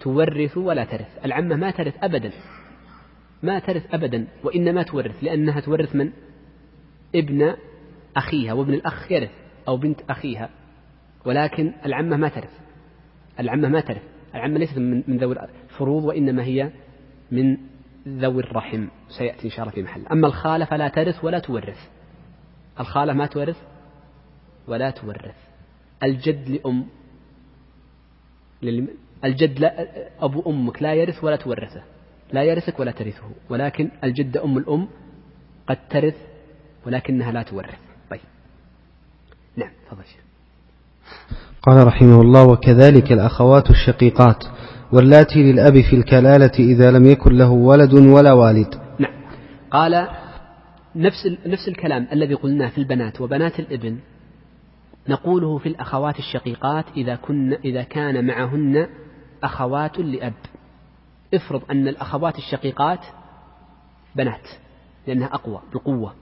[0.00, 1.24] تورث ولا ترث.
[1.24, 2.32] العمة ما ترث أبدا
[3.42, 5.24] ما ترث أبدا وإنما تورث.
[5.24, 6.12] لأنها تورث من؟
[7.14, 7.54] ابن
[8.16, 9.30] أخيها وابن الأخ يرث
[9.68, 10.48] أو بنت أخيها.
[11.24, 12.58] ولكن العمة ما ترث.
[13.40, 14.02] العمة ما ترث.
[14.34, 15.36] العمة ليست من ذوي
[15.70, 16.70] الفروض وإنما هي
[17.30, 17.56] من
[18.08, 18.86] ذوي الرحم.
[19.08, 20.06] سيأتي إن شاء الله في محل.
[20.06, 21.88] أما الخالة فلا ترث ولا تورث.
[22.80, 23.69] الخالة ما تورث
[24.70, 25.34] ولا تورث.
[26.02, 26.86] الجد لأم.
[29.24, 29.86] الجد لا
[30.20, 31.82] أبو أمك لا يرث ولا تورثه.
[32.32, 33.24] لا يرثك ولا ترثه.
[33.50, 34.88] ولكن الجدة أم الأم
[35.68, 36.14] قد ترث
[36.86, 37.78] ولكنها لا تورث.
[38.10, 38.20] طيب.
[39.56, 40.04] نعم تفضل
[41.62, 44.44] قال رحمه الله وكذلك الأخوات الشقيقات
[44.92, 48.74] واللاتي للأب في الكلالة إذا لم يكن له ولد ولا والد.
[48.98, 49.12] نعم.
[49.70, 50.08] قال
[50.96, 53.98] نفس نفس الكلام الذي قلناه في البنات وبنات الإبن.
[55.08, 58.88] نقوله في الأخوات الشقيقات إذا كن إذا كان معهن
[59.42, 60.34] أخوات لأب.
[61.34, 63.00] افرض أن الأخوات الشقيقات
[64.16, 64.48] بنات
[65.06, 66.14] لأنها أقوى بالقوة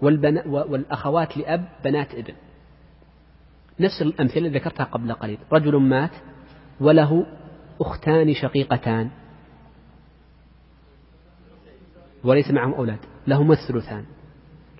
[0.00, 2.34] والبنا والأخوات لأب بنات ابن.
[3.80, 5.38] نفس الأمثلة اللي ذكرتها قبل قليل.
[5.52, 6.10] رجل مات
[6.80, 7.26] وله
[7.80, 9.10] أختان شقيقتان.
[12.24, 12.98] وليس معهم أولاد.
[13.26, 14.04] لهما الثلثان.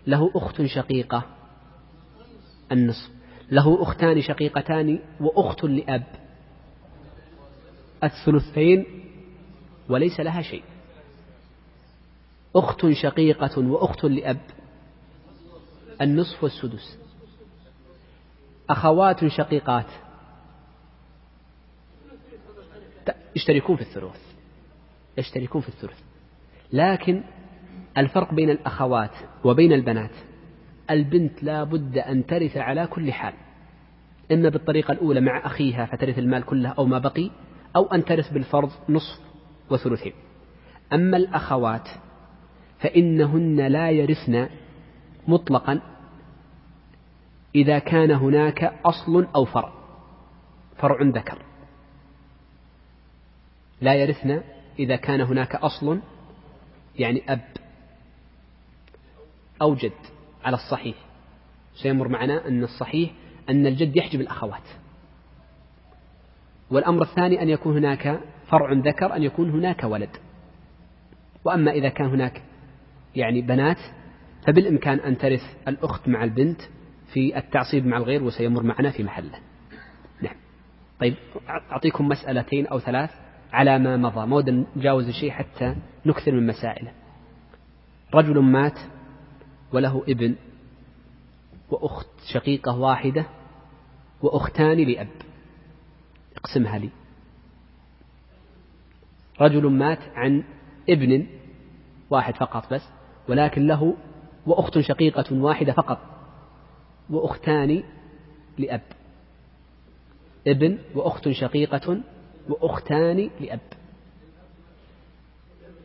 [0.07, 1.23] له أخت شقيقة.
[2.73, 3.11] النصف.
[3.51, 6.05] له أختان شقيقتان وأخت لأب.
[8.05, 8.87] الثلثين
[9.89, 10.63] وليس لها شيء.
[12.57, 14.41] أخت شقيقة وأخت لأب.
[16.01, 16.99] النصف والسدس.
[18.71, 19.87] أخوات شقيقات.
[23.37, 24.21] يشتركون في الثلث.
[25.19, 25.99] يشتركون في الثلث.
[26.73, 27.23] لكن
[27.99, 29.11] الفرق بين الأخوات
[29.45, 30.11] وبين البنات
[30.91, 33.35] البنت لا بد أن ترث على كل حال
[34.33, 37.31] إما بالطريقة الأولى مع أخيها فترث المال كله أو ما بقي
[37.77, 39.21] أو أن ترث بالفرض نصف
[39.71, 40.13] وثلثين.
[40.93, 41.89] أما الأخوات
[42.79, 44.49] فإنهن لا يرثن
[45.29, 45.81] مطلقا
[47.55, 49.73] إذا كان هناك أصل أو فرع
[50.77, 51.39] فرع ذكر.
[53.81, 54.41] لا يرثن
[54.79, 56.01] إذا كان هناك أصل
[56.99, 57.41] يعني أب
[59.63, 60.14] أو جد.
[60.45, 60.97] على الصحيح.
[61.83, 63.11] سيمر معنا أن الصحيح
[63.51, 64.69] أن الجد يحجب الأخوات.
[66.71, 70.17] والأمر الثاني أن يكون هناك فرع ذكر أن يكون هناك ولد.
[71.45, 72.43] وأما إذا كان هناك
[73.17, 73.79] يعني بنات
[74.47, 76.61] فبالإمكان أن ترث الأخت مع البنت
[77.13, 79.39] في التعصيب مع الغير وسيمر معنا في محله.
[80.23, 80.35] نعم.
[81.01, 81.15] طيب
[81.49, 83.11] أعطيكم مسألتين أو ثلاث
[83.53, 84.27] على ما مضى.
[84.27, 85.77] ما نجاوز الشيء حتى
[86.07, 86.93] نكثر من مسائله.
[88.15, 88.79] رجل مات
[89.75, 90.35] وله ابن
[91.71, 93.27] وأخت شقيقة واحدة
[94.23, 95.09] وأختان لأب.
[96.37, 96.91] اقسمها لي.
[99.41, 100.45] رجل مات عن
[100.89, 101.27] ابن
[102.11, 102.83] واحد فقط بس
[103.29, 103.97] ولكن له
[104.47, 105.99] وأخت شقيقة واحدة فقط
[107.11, 107.83] وأختان
[108.59, 108.83] لأب.
[110.47, 112.01] ابن وأخت شقيقة
[112.49, 113.61] وأختان لأب.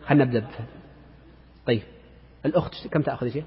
[0.05, 0.47] خلنا نبدأ
[1.67, 1.81] طيب
[2.45, 3.45] الأخت كم تأخذ يا شيخ؟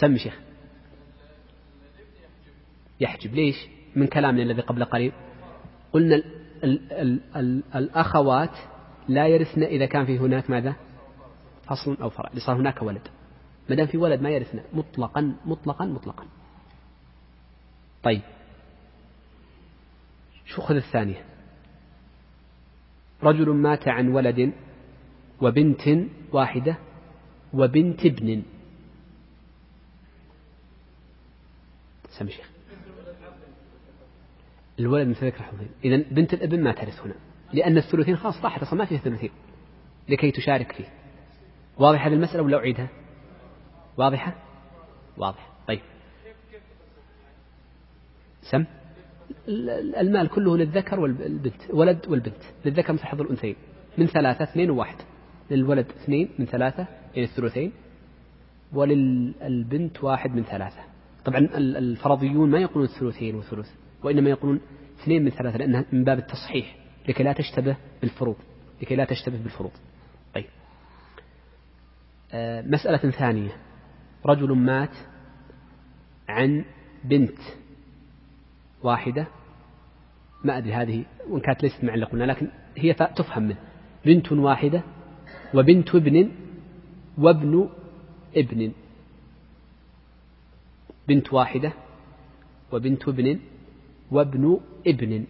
[0.00, 0.38] سم شيخ.
[3.00, 3.34] يحجب.
[3.34, 3.56] ليش؟
[3.96, 5.12] من كلامنا الذي قبل قليل.
[5.92, 6.24] قلنا ال
[6.64, 8.56] ال ال ال الأخوات
[9.08, 10.76] لا يرثن إذا كان في هناك ماذا؟
[11.62, 12.30] فصل أو فرع.
[12.38, 13.08] صار هناك ولد.
[13.70, 16.26] ما دام في ولد ما يرثنا مطلقا مطلقا مطلقا.
[18.02, 18.22] طيب.
[20.44, 21.24] شو خذ الثانية؟
[23.22, 24.52] رجل مات عن ولد
[25.40, 25.82] وبنت
[26.32, 26.76] واحدة
[27.52, 28.42] وبنت ابن.
[32.18, 32.50] سم شيخ.
[34.78, 37.14] الولد مثل ذكر الحظين إذا بنت الأبن ما ترث هنا
[37.52, 39.30] لأن الثلثين خلاص طاحت أصلا ما فيها ثلثين
[40.08, 40.84] لكي تشارك فيه.
[41.78, 42.88] واضح هذه المسألة ولا أعيدها؟
[43.96, 44.34] واضحة؟
[45.16, 45.50] واضح.
[45.68, 45.80] طيب.
[48.42, 48.64] سم؟
[49.48, 52.42] المال كله للذكر والبنت ولد والبنت.
[52.64, 53.56] للذكر مثل حظ الأنثيين.
[53.98, 54.96] من ثلاثة اثنين وواحد
[55.50, 57.72] للولد اثنين من ثلاثة يعني الثلثين.
[58.72, 60.95] وللبنت واحد من ثلاثة.
[61.26, 63.68] طبعا الفرضيون ما يقولون الثلثين وثلث
[64.02, 64.60] وإنما يقولون
[65.02, 66.76] اثنين من ثلاثة لأنها من باب التصحيح
[67.08, 68.36] لكي لا تشتبه بالفروض
[68.82, 69.70] لكي لا تشتبه بالفروض.
[70.34, 70.44] طيب.
[72.32, 73.50] آه مسألة ثانية.
[74.26, 74.94] رجل مات
[76.28, 76.64] عن
[77.04, 77.38] بنت
[78.82, 79.26] واحدة
[80.44, 83.58] ما أدري هذه وإن كانت ليست معلقة لكن هي تفهم منه.
[84.04, 84.82] بنت واحدة
[85.54, 86.30] وبنت ابن
[87.18, 87.68] وابن
[88.36, 88.72] ابن.
[91.08, 91.72] بنت واحدة
[92.72, 93.40] وبنت ابن
[94.10, 95.26] وابن ابن.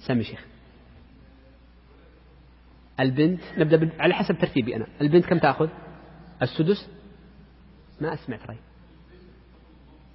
[0.00, 0.44] سمي شيخ.
[3.00, 4.86] البنت نبدأ على حسب ترتيبي أنا.
[5.00, 5.68] البنت كم تأخذ؟
[6.42, 6.88] السدس؟
[8.00, 8.58] ما أسمعت رأي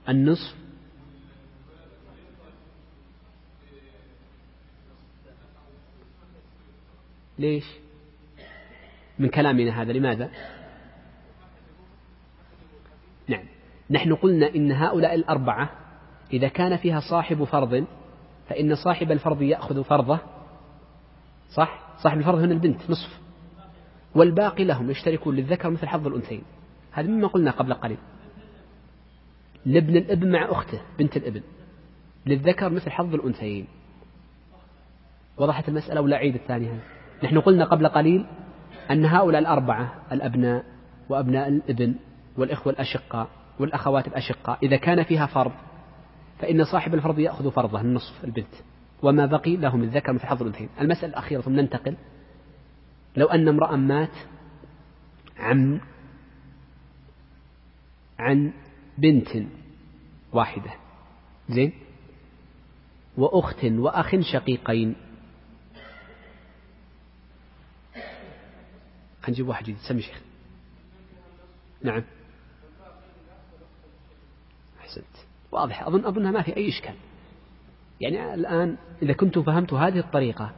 [0.10, 0.56] النصف؟
[7.40, 7.66] ليش؟
[9.20, 10.32] من كلامنا هذا لماذا
[13.28, 13.46] نعم
[13.90, 15.70] نحن قلنا إن هؤلاء الأربعة
[16.34, 17.86] إذا كان فيها صاحب فرض
[18.50, 20.20] فإن صاحب الفرض يأخذ فرضه.
[21.50, 23.20] صح؟ صاحب الفرض هنا البنت نصف.
[24.16, 26.44] والباقي لهم يشتركون للذكر مثل حظ الأنثيين.
[26.92, 27.98] هذا مما قلنا قبل قليل.
[29.66, 31.42] لابن الإبن مع أخته بنت الإبن.
[32.26, 33.68] للذكر مثل حظ الأنثيين.
[35.38, 36.80] وضحت المسألة ولا عيد الثانية؟
[37.24, 38.26] نحن قلنا قبل قليل
[38.92, 40.66] أن هؤلاء الأربعة الأبناء
[41.10, 41.96] وأبناء الإبن
[42.38, 43.28] والإخوة الأشقاء.
[43.60, 45.52] والأخوات الأشقاء إذا كان فيها فرض
[46.40, 48.54] فإن صاحب الفرض يأخذ فرضه النصف البنت.
[49.02, 50.70] وما بقي له من ذكر مثل حظ الأنثيين.
[50.82, 51.98] المسألة الأخيرة ثم ننتقل.
[53.16, 54.12] لو أن امرأ مات
[55.38, 55.82] عن
[58.20, 58.54] عن
[58.98, 59.28] بنت
[60.34, 60.74] واحدة.
[61.50, 61.74] زين؟
[63.18, 64.96] وأخت وأخ شقيقين.
[69.30, 69.78] نجيب واحد جديد.
[69.78, 70.22] سمي شيخ.
[71.84, 72.04] نعم.
[75.56, 75.88] واضح.
[75.88, 76.96] أظن أظنها ما في أي إشكال.
[78.02, 80.52] يعني الآن إذا كنت فهمت هذه الطريقة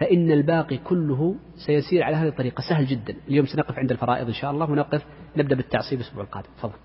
[0.00, 1.36] فإن الباقي كله
[1.66, 2.60] سيسير على هذه الطريقة.
[2.60, 3.16] سهل جدا.
[3.28, 5.04] اليوم سنقف عند الفرائض إن شاء الله ونقف
[5.36, 6.48] نبدأ بالتعصيب الأسبوع القادم.
[6.58, 6.78] تفضل.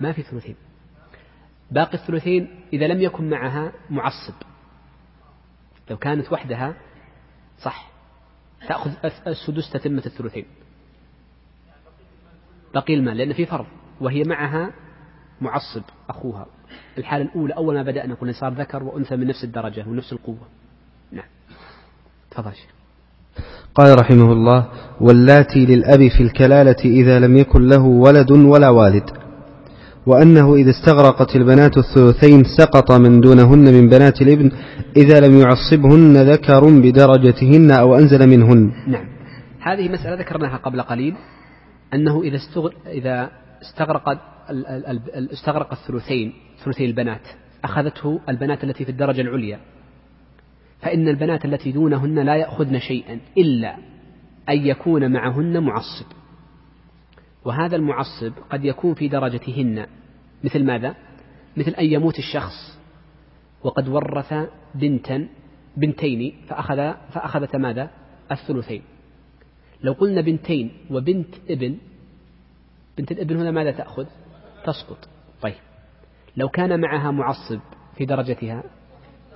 [0.00, 0.56] ما في ثلثين.
[1.70, 4.34] باقي الثلثين إذا لم يكن معها معصب.
[5.90, 6.74] لو كانت وحدها
[7.58, 7.90] صح.
[8.68, 8.90] تأخذ
[9.26, 10.44] السدس تتمة الثلثين.
[12.74, 13.16] بقي المال.
[13.16, 13.66] لأن في فرض.
[14.00, 14.72] وهي معها
[15.40, 16.46] معصب أخوها.
[16.98, 20.46] الحالة الأولى أول ما بدأنا قلنا صار ذكر وأنثى من نفس الدرجة ونفس القوة.
[21.12, 21.24] نعم.
[22.30, 22.52] تفضل
[23.74, 24.68] قال رحمه الله
[25.00, 29.10] واللاتي للأب في الكلالة إذا لم يكن له ولد ولا والد.
[30.06, 34.52] وأنه إذا استغرقت البنات الثلثين سقط من دونهن من بنات الابن
[34.96, 38.72] إذا لم يعصبهن ذكر بدرجتهن أو أنزل منهن.
[38.86, 39.06] نعم.
[39.60, 41.16] هذه مسألة ذكرناها قبل قليل.
[41.94, 42.74] أنه إذا استغر...
[42.86, 43.30] إذا
[43.62, 44.18] استغرق
[45.32, 46.32] استغرق الثلثين
[46.64, 47.28] ثلثي البنات
[47.64, 49.60] أخذته البنات التي في الدرجة العليا
[50.80, 53.76] فإن البنات التي دونهن لا يأخذن شيئا إلا
[54.48, 56.06] أن يكون معهن معصب
[57.44, 59.86] وهذا المعصب قد يكون في درجتهن
[60.44, 60.94] مثل ماذا؟
[61.56, 62.78] مثل أن يموت الشخص
[63.62, 64.34] وقد ورث
[64.74, 65.28] بنتا
[65.76, 66.76] بنتين فأخذ
[67.12, 67.90] فأخذت ماذا؟
[68.32, 68.82] الثلثين
[69.82, 71.78] لو قلنا بنتين وبنت ابن
[72.98, 74.06] بنت الابن هنا ماذا تأخذ؟
[74.66, 75.08] تسقط.
[75.42, 75.54] طيب.
[76.36, 77.60] لو كان معها معصب
[77.96, 78.62] في درجتها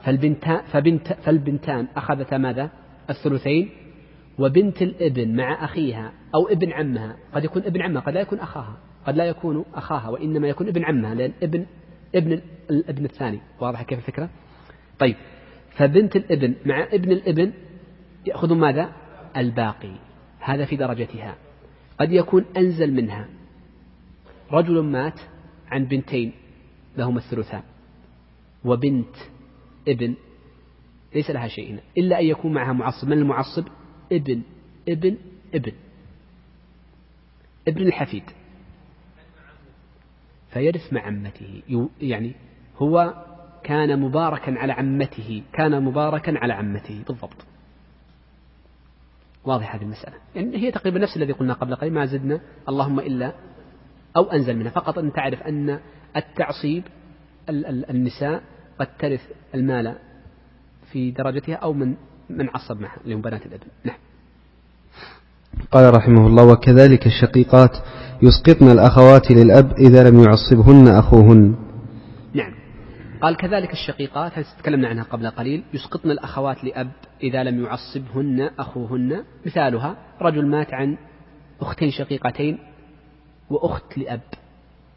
[0.02, 2.70] فالبنتان, فبنت فالبنتان أخذتا ماذا؟
[3.10, 3.70] الثلثين.
[4.38, 8.76] وبنت الإبن مع أخيها أو ابن عمها قد يكون ابن عمها قد لا يكون أخاها
[9.06, 11.66] قد لا يكون أخاها وإنما يكون ابن عمها لأن ابن
[12.14, 12.40] ابن
[12.70, 13.40] الابن الثاني.
[13.60, 14.30] واضح كيف الفكرة؟
[14.98, 15.16] طيب.
[15.70, 17.52] فبنت الإبن مع ابن الإبن
[18.26, 18.92] يأخذ ماذا؟
[19.36, 19.92] الباقي.
[20.40, 21.34] هذا في درجتها.
[22.00, 23.28] قد يكون أنزل منها.
[24.52, 25.20] رجل مات
[25.68, 26.32] عن بنتين
[26.96, 27.62] لهما الثلثان.
[28.64, 29.16] وبنت
[29.88, 30.14] ابن
[31.14, 33.08] ليس لها شيء هنا إلا أن يكون معها معصب.
[33.08, 33.64] من المعصب؟
[34.12, 34.42] ابن
[34.88, 35.16] ابن
[35.54, 35.72] ابن.
[37.68, 38.24] ابن الحفيد.
[40.50, 41.62] فيرث مع عمته.
[42.00, 42.34] يعني
[42.76, 43.24] هو
[43.62, 47.46] كان مباركا على عمته كان مباركا على عمته بالضبط.
[49.44, 50.16] واضح هذه المسألة.
[50.34, 53.34] يعني هي تقريبا نفس الذي قلنا قبل قليل ما زدنا اللهم إلا
[54.16, 54.70] أو أنزل منها.
[54.70, 55.78] فقط أن تعرف أن
[56.16, 56.82] التعصيب
[57.90, 58.42] النساء
[58.80, 59.20] قد ترث
[59.54, 59.94] المال
[60.92, 61.94] في درجتها أو من
[62.30, 63.66] من عصب معها اللي هم بنات الإبن.
[63.84, 63.96] نعم.
[65.70, 67.76] قال رحمه الله وكذلك الشقيقات
[68.22, 71.54] يسقطن الأخوات للأب إذا لم يعصبهن أخوهن.
[72.34, 72.54] نعم.
[73.22, 76.90] قال كذلك الشقيقات هذه تكلمنا عنها قبل قليل يسقطن الأخوات لأب
[77.22, 79.24] إذا لم يعصبهن أخوهن.
[79.46, 80.96] مثالها رجل مات عن
[81.60, 82.58] أختين شقيقتين
[83.50, 84.20] وأخت لأب.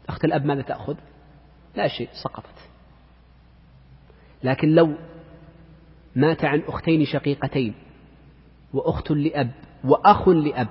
[0.08, 0.96] أخت الأب ماذا تأخذ؟
[1.76, 2.70] لا شيء سقطت.
[4.44, 4.94] لكن لو
[6.16, 7.74] مات عن أختين شقيقتين
[8.72, 9.50] وأخت لأب
[9.84, 10.68] وأخ لأب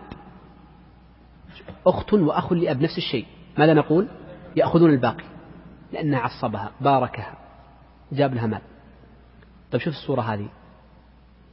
[1.87, 3.25] أخت وأخ لأب نفس الشيء
[3.57, 4.07] ماذا نقول؟
[4.55, 5.23] يأخذون الباقي
[5.93, 7.37] لأنها عصبها باركها
[8.11, 8.61] جاب لها مال.
[9.71, 10.49] طيب شوف الصورة هذه.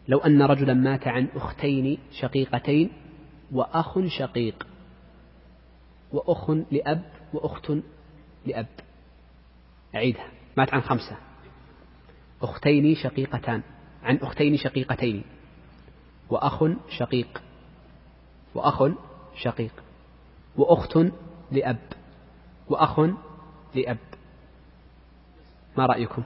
[0.08, 2.90] لو أن رجلا مات عن أختين شقيقتين
[3.52, 4.66] وأخ شقيق
[6.12, 7.02] وأخ لأب
[7.32, 7.72] وأخت
[8.46, 8.66] لأب.
[9.94, 10.28] أعيدها.
[10.56, 11.16] مات عن خمسة.
[12.42, 13.62] أختين شقيقتان.
[14.02, 15.24] عن أختين شقيقتين.
[16.30, 17.42] وأخ شقيق.
[18.54, 18.82] وأخ
[19.36, 19.72] شقيق.
[20.56, 20.98] وأخت
[21.52, 21.78] لأب.
[22.68, 23.00] وأخ
[23.74, 23.98] لأب.
[25.76, 26.22] ما رأيكم؟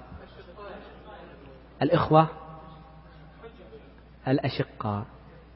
[1.83, 2.29] الإخوة
[4.29, 5.07] الأشقاء.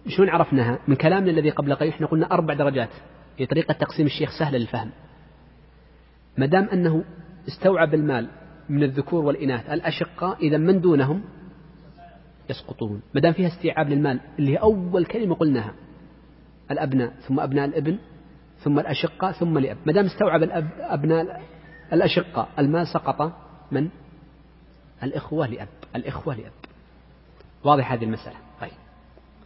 [0.08, 2.90] شلون عرفناها؟ من كلامنا الذي قبل قليل إحنا قلنا أربع درجات.
[3.38, 4.90] هي طريقة تقسيم الشيخ سهلة للفهم.
[6.38, 7.04] ما دام أنه
[7.48, 8.28] استوعب المال
[8.68, 11.22] من الذكور والإناث الأشقاء إذا من دونهم
[12.50, 13.02] يسقطون.
[13.14, 15.74] ما دام فيها استيعاب للمال اللي هي أول كلمة قلناها
[16.70, 17.98] الأبناء ثم أبناء الابن
[18.58, 19.76] ثم الأشقاء ثم الأب.
[19.86, 21.42] ما دام استوعب الأب أبناء
[21.92, 23.32] الأشقاء المال سقط
[23.72, 23.88] من؟
[25.02, 25.68] الإخوة لأب.
[25.96, 26.52] الإخوة لأب.
[27.64, 28.36] واضح هذه المسألة.
[28.60, 28.70] طيب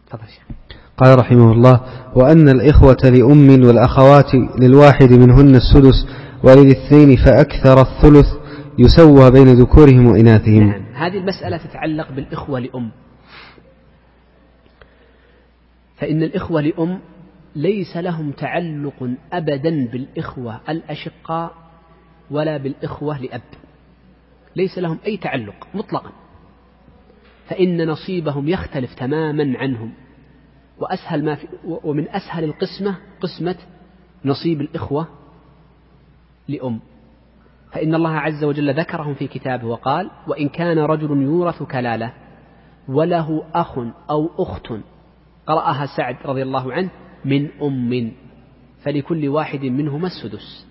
[0.07, 0.62] تفضل شيخ.
[0.97, 1.81] قال رحمه الله
[2.15, 6.07] وأن الإخوة لأم والأخوات للواحد منهن السدس
[6.43, 8.27] وللإثنين فأكثر الثلث
[8.79, 10.67] يسوى بين ذكورهم وإناثهم.
[10.69, 10.83] نعم.
[10.93, 12.91] هذه المسألة تتعلق بالإخوة لأم.
[15.97, 16.99] فإن الإخوة لأم
[17.55, 21.51] ليس لهم تعلق أبدا بالإخوة الأشقاء
[22.31, 23.41] ولا بالإخوة لأب.
[24.55, 26.11] ليس لهم أي تعلق مطلقا.
[27.49, 29.91] فإن نصيبهم يختلف تماما عنهم.
[30.79, 33.55] وأسهل ما في ومن أسهل القسمة قسمة
[34.25, 35.07] نصيب الإخوة
[36.47, 36.79] لأم.
[37.71, 42.13] فإن الله عز وجل ذكرهم في كتابه وقال وإن كان رجل يورث كلالة
[42.87, 43.77] وله أخ
[44.09, 44.67] أو أخت
[45.47, 46.89] قرأها سعد رضي الله عنه
[47.25, 48.11] من أم
[48.83, 50.67] فلكل واحد منهما السدس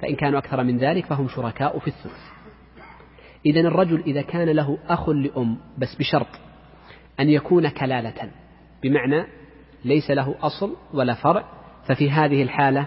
[0.00, 2.30] فإن كانوا أكثر من ذلك فهم شركاء في الثلث.
[3.46, 6.26] إذا الرجل إذا كان له أخ لأم بس بشرط
[7.20, 8.30] أن يكون كلالة
[8.82, 9.26] بمعنى
[9.84, 11.44] ليس له أصل ولا فرع
[11.86, 12.86] ففي هذه الحالة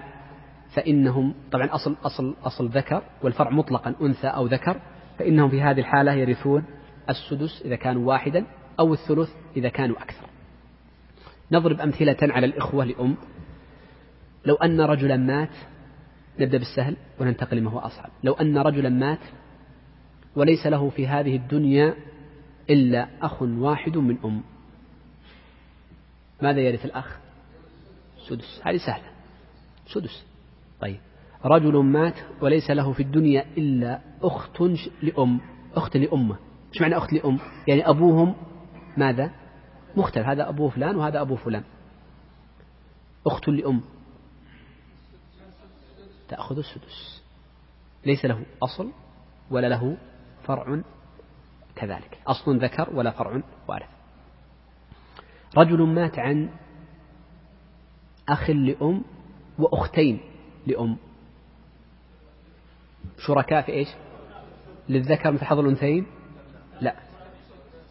[0.76, 4.80] فإنهم طبعا أصل أصل أصل ذكر والفرع مطلقا أنثى أو ذكر
[5.20, 6.66] فإنهم في هذه الحالة يرثون
[7.10, 8.46] السدس إذا كانوا واحدا
[8.80, 10.26] أو الثلث إذا كانوا أكثر.
[11.52, 13.16] نضرب أمثلة على الإخوة لأم.
[14.46, 15.56] لو أن رجلا مات
[16.39, 18.10] نبدأ بالسهل وننتقل لما هو أصعب.
[18.24, 19.20] لو أن رجلا مات
[20.36, 21.96] وليس له في هذه الدنيا
[22.70, 24.41] إلا أخ واحد من أم.
[26.44, 27.20] ماذا يرث الأخ؟
[28.30, 28.62] سدس.
[28.66, 29.12] هذه سهلة.
[29.88, 30.26] سدس.
[30.82, 31.00] طيب.
[31.46, 34.62] رجل مات وليس له في الدنيا إلا أخت
[35.02, 35.41] لأم.
[35.76, 36.36] أخت لأمه.
[36.74, 38.36] إيش معنى أخت لأم؟ يعني أبوهم
[38.98, 39.32] ماذا؟
[39.98, 40.28] مختلف.
[40.28, 41.64] هذا أبوه فلان وهذا أبو فلان.
[43.28, 43.82] أخت لأم.
[46.30, 47.24] تأخذ السدس.
[48.06, 48.91] ليس له أصل
[49.52, 49.98] ولا له
[50.44, 50.82] فرع
[51.76, 52.20] كذلك.
[52.28, 53.93] أصل ذكر ولا فرع وارث.
[55.58, 56.49] رجل مات عن
[58.30, 59.04] أخ لأم
[59.60, 60.20] وأختين
[60.68, 60.97] لأم.
[63.18, 63.88] شركاء في إيش؟
[64.89, 66.06] للذكر مثل حظ الأنثيين؟
[66.82, 66.95] لا.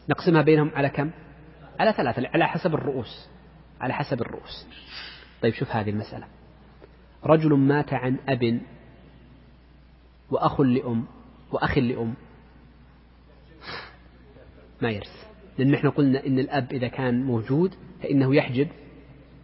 [0.08, 1.10] نقسمها بينهم على كم؟
[1.80, 3.28] على ثلاثة على حسب الرؤوس.
[3.80, 4.66] على حسب الرؤوس.
[5.42, 6.26] طيب شوف هذه المسألة.
[7.24, 8.60] رجل مات عن أب
[10.30, 11.04] وأخ لأم
[11.52, 12.14] وأخ لأم.
[14.82, 15.31] ما يرث.
[15.58, 18.68] لأن نحن قلنا إن الأب إذا كان موجود فإنه يحجب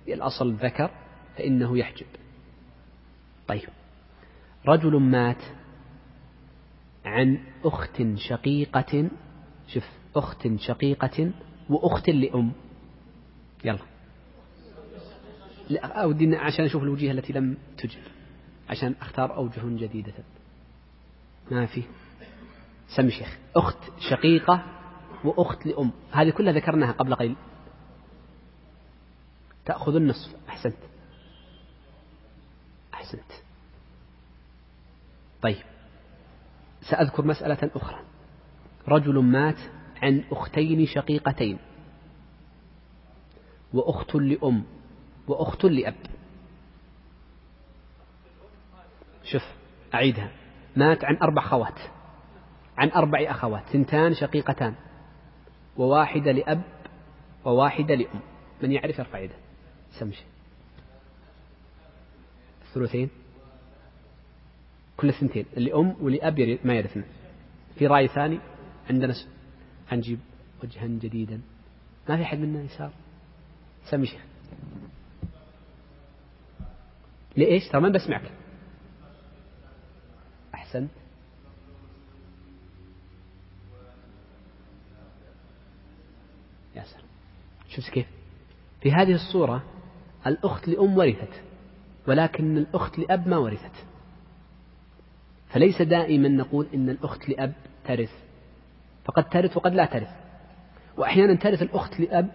[0.09, 0.91] الأصل ذكر
[1.37, 2.07] فإنه يحجب.
[3.49, 3.69] طيب.
[4.67, 5.43] رجل مات
[7.05, 9.11] عن أخت شقيقة
[9.69, 9.85] شوف
[10.17, 11.31] أخت شقيقة
[11.69, 12.53] وأخت لأم.
[13.65, 13.79] يلا.
[15.71, 18.01] لا أودي عشان أشوف الوجيه التي لم تجب
[18.69, 20.13] عشان أختار أوجه جديدة.
[21.51, 21.83] ما في.
[22.97, 23.39] سمي شيخ.
[23.57, 23.79] أخت
[24.11, 24.78] شقيقة
[25.25, 25.91] وأخت لأم.
[26.13, 27.37] هذه كلها ذكرناها قبل قليل.
[29.65, 30.37] تأخذ النصف.
[30.49, 30.77] أحسنت.
[32.95, 33.33] أحسنت.
[35.43, 35.63] طيب.
[36.91, 38.01] سأذكر مسألة أخرى.
[38.89, 39.59] رجل مات
[40.03, 41.59] عن أختين شقيقتين.
[43.73, 44.65] وأخت لأم.
[45.29, 45.95] وأخت لأب.
[49.25, 49.43] شوف
[49.95, 50.31] أعيدها.
[50.77, 51.79] مات عن أربع خوات
[52.79, 53.63] عن أربع أخوات.
[53.73, 54.75] ثنتان شقيقتان.
[55.79, 56.63] وواحدة لأب
[57.45, 58.21] وواحدة لأم.
[58.63, 59.35] من يعرف يرفع يده
[60.01, 60.25] سمشي
[62.69, 63.11] الثلثين
[64.97, 65.47] كل الثنتين.
[65.57, 67.05] اللي أم ولأب ما يرثن
[67.79, 68.39] في رأي ثاني؟
[68.91, 69.15] عندنا
[69.89, 70.19] حنجيب
[70.63, 71.41] وجها جديدا.
[72.09, 72.93] ما في أحد منا يسار.
[73.91, 74.21] سمي شيخ
[77.37, 78.33] لإيش ترى ما بسمعك.
[80.55, 80.91] أحسنت
[86.77, 87.09] يا سلام
[87.79, 88.07] شوف كيف؟
[88.81, 89.63] في هذه الصورة
[90.27, 91.43] الأخت لأم ورثت
[92.09, 93.87] ولكن الأخت لأب ما ورثت.
[95.49, 97.53] فليس دائما نقول إن الأخت لأب
[97.85, 98.13] ترث.
[99.05, 100.09] فقد ترث وقد لا ترث.
[100.97, 102.31] وأحيانا ترث الأخت لأب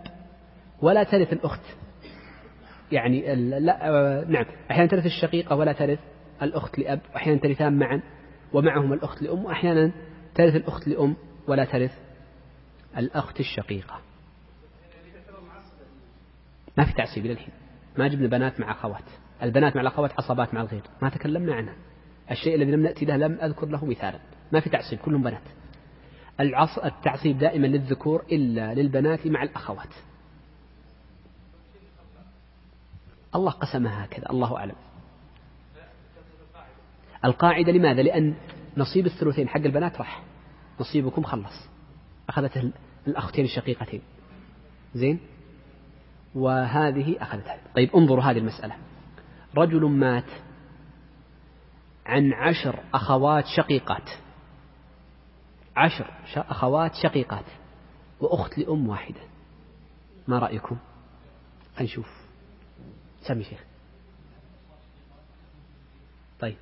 [0.81, 1.61] ولا ترث الأخت.
[2.91, 4.45] يعني لا آه، نعم.
[4.71, 5.99] أحيانا ترث الشقيقة ولا ترث
[6.41, 8.01] الأخت لأب وأحيانا ترثان معا
[8.53, 9.91] ومعهم الأخت لأم وأحيانا
[10.35, 11.15] ترث الأخت لأم
[11.47, 11.91] ولا ترث
[12.97, 14.12] الأخت الشقيقة.
[16.77, 17.53] ما في تعصيب إلى الحين.
[17.97, 19.03] ما جبنا بنات مع أخوات.
[19.43, 20.81] البنات مع الأخوات عصبات مع الغير.
[21.01, 21.75] ما تكلمنا عنها.
[22.31, 24.19] الشيء الذي لم نأتي له لم أذكر له مثالا.
[24.51, 25.41] ما في تعصيب كلهم بنات.
[26.39, 26.77] العص...
[26.79, 29.93] التعصيب دائما للذكور إلا للبنات مع الأخوات.
[33.35, 34.29] الله قسمها هكذا.
[34.29, 34.75] الله أعلم.
[37.25, 38.35] القاعدة لماذا؟ لأن
[38.77, 40.23] نصيب الثلثين حق البنات راح.
[40.79, 41.69] نصيبكم خلص.
[42.29, 42.71] أخذت
[43.07, 44.01] الأختين الشقيقتين.
[44.93, 45.19] زين؟
[46.35, 48.75] وهذه أخذتها طيب انظروا هذه المسألة.
[49.57, 50.29] رجل مات
[52.05, 54.09] عن عشر أخوات شقيقات.
[55.75, 57.45] عشر أخوات شقيقات.
[58.19, 59.21] وأخت لأم واحدة.
[60.27, 60.77] ما رأيكم؟
[61.81, 62.07] نشوف
[63.21, 63.63] سمي شيخ.
[66.39, 66.57] طيب.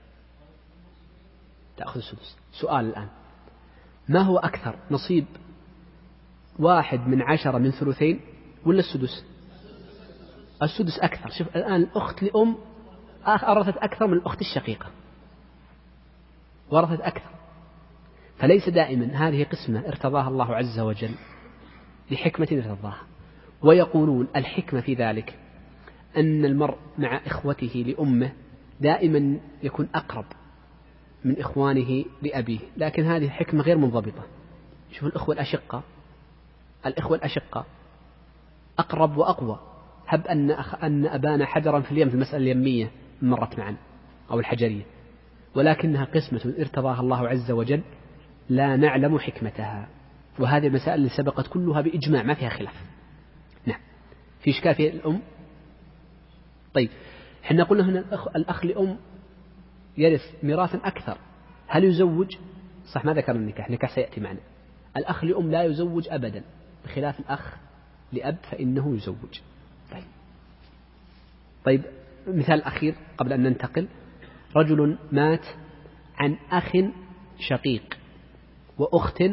[1.77, 2.37] تأخذ السدس.
[2.51, 3.09] سؤال الآن.
[4.09, 5.25] ما هو أكثر نصيب
[6.59, 8.19] واحد من عشرة من ثلثين
[8.65, 9.30] ولا السدس؟
[10.61, 11.29] السدس أكثر.
[11.29, 12.55] شوف الآن الأخت لأم
[13.27, 14.85] أرثت أكثر من الأخت الشقيقة.
[16.71, 17.31] ورثت أكثر.
[18.37, 21.15] فليس دائما هذه قسمة ارتضاها الله عز وجل
[22.11, 23.01] لحكمة ارتضاها.
[23.61, 25.39] ويقولون الحكمة في ذلك
[26.17, 28.31] أن المرء مع إخوته لأمه
[28.79, 30.25] دائما يكون أقرب
[31.25, 32.59] من إخوانه لأبيه.
[32.77, 34.23] لكن هذه الحكمة غير منضبطة.
[34.91, 35.83] شوف الأخوة الأشقة
[36.85, 37.65] الإخوة الأشقة
[38.79, 39.59] أقرب وأقوى.
[40.11, 42.91] هب أن أخ أن أبانا حجرا في اليم في المسألة اليمية
[43.21, 43.75] مرت معا
[44.31, 44.83] أو الحجرية.
[45.55, 47.81] ولكنها قسمة ارتضاها الله عز وجل
[48.49, 49.87] لا نعلم حكمتها.
[50.39, 52.73] وهذه المسائل اللي سبقت كلها بإجماع ما فيها خلاف.
[53.65, 53.79] نعم.
[54.39, 55.21] في إشكال في الأم؟
[56.73, 56.89] طيب.
[57.45, 58.97] إحنا قلنا هنا الأخ, الأخ لأم
[59.97, 61.17] يرث ميراثا أكثر.
[61.67, 62.37] هل يزوج؟
[62.93, 64.39] صح ما ذكر النكاح النكاح سيأتي معنا.
[64.97, 66.43] الأخ لأم لا يزوج أبدا.
[66.85, 67.57] بخلاف الأخ
[68.13, 69.39] لأب فإنه يزوج.
[69.91, 70.03] طيب.
[71.65, 71.81] طيب
[72.27, 73.87] مثال أخير قبل أن ننتقل.
[74.55, 75.45] رجل مات
[76.17, 76.71] عن أخ
[77.39, 77.97] شقيق
[78.77, 79.23] وأخت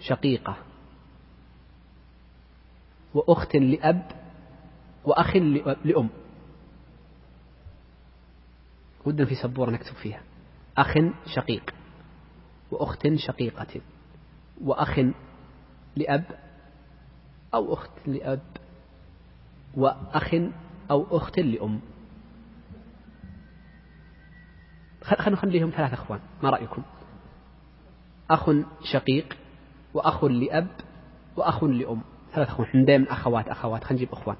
[0.00, 0.56] شقيقة
[3.14, 4.10] وأخت لأب
[5.04, 5.36] وأخ
[5.84, 6.08] لأم.
[9.06, 10.22] ودنا في سبورة نكتب فيها.
[10.78, 10.94] أخ
[11.34, 11.74] شقيق
[12.70, 13.80] وأخت شقيقة
[14.60, 15.00] وأخ
[15.96, 16.24] لأب
[17.54, 18.59] أو أخت لأب.
[19.74, 20.34] وأخ
[20.90, 21.80] أو أخت لأم.
[25.02, 26.20] خلينا نخليهم ثلاث أخوان.
[26.42, 26.82] ما رأيكم؟
[28.30, 28.50] أخ
[28.92, 29.36] شقيق
[29.94, 30.68] وأخ لأب
[31.36, 32.02] وأخ لأم.
[32.32, 32.68] ثلاث أخوان.
[32.68, 33.84] إحنا دائما أخوات أخوات.
[33.84, 34.36] خلينا نجيب أخوان.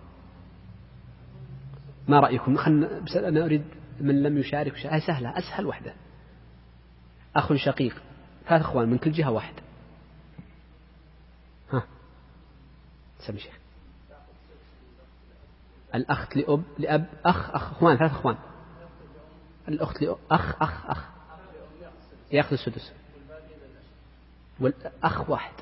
[2.08, 3.64] ما رأيكم؟ خلنا بس أنا أريد
[4.00, 5.94] من لم يشارك هاي سهلة أسهل وحدة.
[7.36, 8.02] أخ شقيق.
[8.48, 9.54] ثلاث أخوان من كل جهة واحد.
[11.72, 11.82] ها.
[13.26, 13.59] سمي شيخ.
[15.94, 18.36] الأخت لأب لأب أخ أخ أخوان ثلاث أخوان.
[19.68, 21.04] الأخت لأب أخ أخ أخ.
[22.32, 22.92] يأخذ السدس.
[24.60, 25.52] والأخ واحد.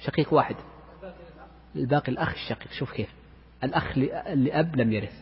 [0.00, 0.56] شقيق واحد.
[1.76, 2.72] الباقي الأخ الشقيق.
[2.72, 3.08] شوف كيف.
[3.64, 3.98] الأخ
[4.34, 5.14] لأب لم يرث.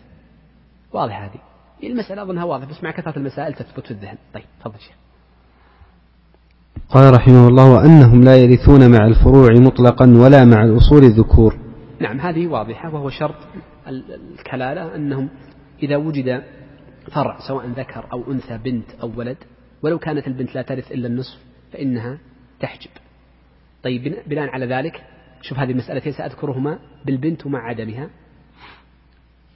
[0.93, 1.41] واضح هذه.
[1.83, 4.16] المسألة؟ أظنها واضحة بس مع كثرة المسائل تثبت في الذهن.
[4.35, 4.95] طيب تفضل شيخ.
[6.89, 11.64] قال رحمه الله وأنهم لا يرثون مع الفروع مطلقا ولا مع الأصول الذكور.
[12.01, 13.36] نعم هذه واضحة وهو شرط
[13.86, 15.28] الكلالة أنهم
[15.82, 16.42] إذا وجد
[17.12, 19.36] فرع سواء ذكر أو أنثى بنت أو ولد
[19.82, 21.38] ولو كانت البنت لا ترث إلا النصف
[21.72, 22.18] فإنها
[22.61, 22.90] تحجب.
[23.82, 25.05] طيب بناء على ذلك
[25.42, 28.11] شوف هذه المسألتين سأذكرهما بالبنت ومع عدمها.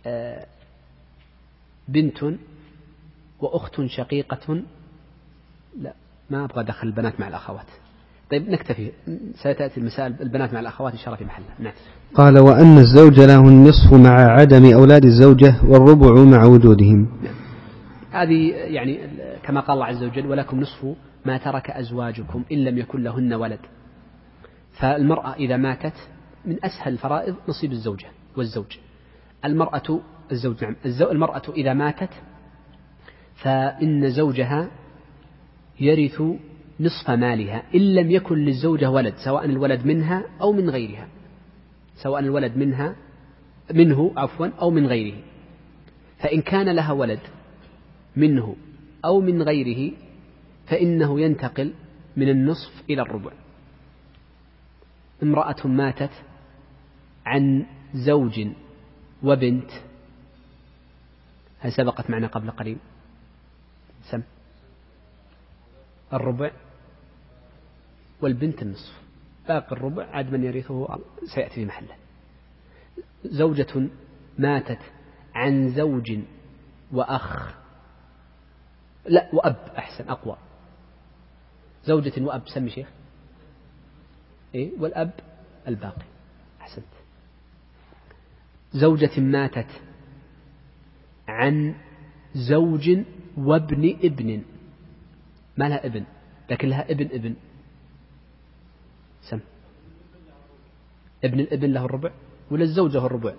[0.07, 0.47] آه،
[1.89, 2.25] بنت
[3.41, 4.63] وأخت شقيقة
[5.79, 5.95] لا
[6.31, 7.67] ما أبغى أدخل البنات مع الأخوات.
[8.31, 8.93] طيب نكتفي.
[9.35, 11.73] ستأتي المسائل البنات مع الأخوات إن شاء الله في محلها نعم.
[12.15, 17.35] قال وأن الزوج له النصف مع عدم أولاد الزوجة والربع مع وجودهم نعم.
[18.11, 19.01] هذه يعني
[19.43, 20.87] كما قال الله عز وجل ولكم نصف
[21.27, 23.61] ما ترك أزواجكم إن لم يكن لهن ولد.
[24.81, 25.95] فالمرأة إذا ماتت
[26.45, 28.07] من أسهل الفرائض نصيب الزوجة
[28.37, 28.79] والزوج.
[29.45, 30.01] المرأة
[30.33, 30.77] الزوج نعم
[31.11, 32.11] المرأة إذا ماتت
[33.35, 34.69] فإن زوجها
[35.81, 36.23] يرث
[36.81, 41.09] نصف مالها إن لم يكن للزوجة ولد سواء الولد منها أو من غيرها.
[42.03, 42.97] سواء الولد منها
[43.75, 45.19] منه عفوا أو من غيره.
[46.19, 47.21] فإن كان لها ولد
[48.17, 48.57] منه
[49.05, 49.93] أو من غيره
[50.67, 51.75] فإنه ينتقل
[52.17, 53.33] من النصف إلى الربع.
[55.23, 56.13] امرأة ماتت
[57.27, 58.47] عن زوج
[59.23, 59.71] وبنت.
[61.61, 62.79] هل سبقت معنا قبل قليل؟
[64.11, 64.23] سم.
[66.13, 66.51] الربع.
[68.23, 69.01] والبنت النصف.
[69.49, 70.99] باقي الربع عاد من يرثه
[71.35, 71.97] سيأتي في محله.
[73.25, 73.89] زوجة
[74.39, 74.81] ماتت
[75.35, 76.19] عن زوج
[76.93, 77.55] وأخ.
[79.07, 80.37] لا وأب أحسن أقوى.
[81.85, 82.89] زوجة وأب سمي شيخ.
[84.55, 85.11] إيه والأب
[85.69, 86.07] الباقي.
[86.61, 86.85] أحسنت.
[88.73, 89.81] زوجة ماتت
[91.29, 91.75] عن
[92.35, 92.91] زوج
[93.37, 94.43] وابن ابن.
[95.57, 96.05] ما لها ابن
[96.51, 97.37] لكن لها ابن ابن
[99.31, 99.41] سم
[101.25, 102.11] ابن الابن له الربع
[102.51, 103.35] ولا الزوجة الربع؟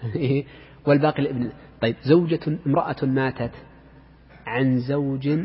[0.16, 0.44] إيه؟
[0.86, 1.52] والباقي الابن.
[1.82, 3.52] طيب زوجة امرأة ماتت
[4.46, 5.38] عن زوج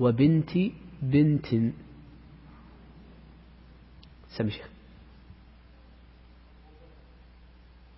[0.00, 0.50] وبنت
[1.02, 1.46] بنت.
[4.28, 4.68] سمي شيخ.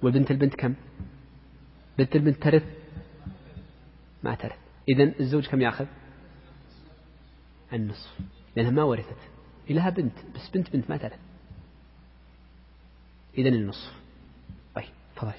[0.02, 0.74] وبنت البنت كم؟
[1.98, 2.64] بنت البنت ترث؟
[4.22, 4.58] ما ترث.
[4.88, 5.86] إذا الزوج كم يأخذ؟
[7.72, 8.18] النصف.
[8.56, 9.16] لأنها ما ورثت.
[9.70, 10.18] لها بنت.
[10.34, 11.18] بس بنت بنت ما ترث.
[13.38, 13.92] إذا النصف.
[14.74, 14.84] طيب
[15.16, 15.32] تفضل.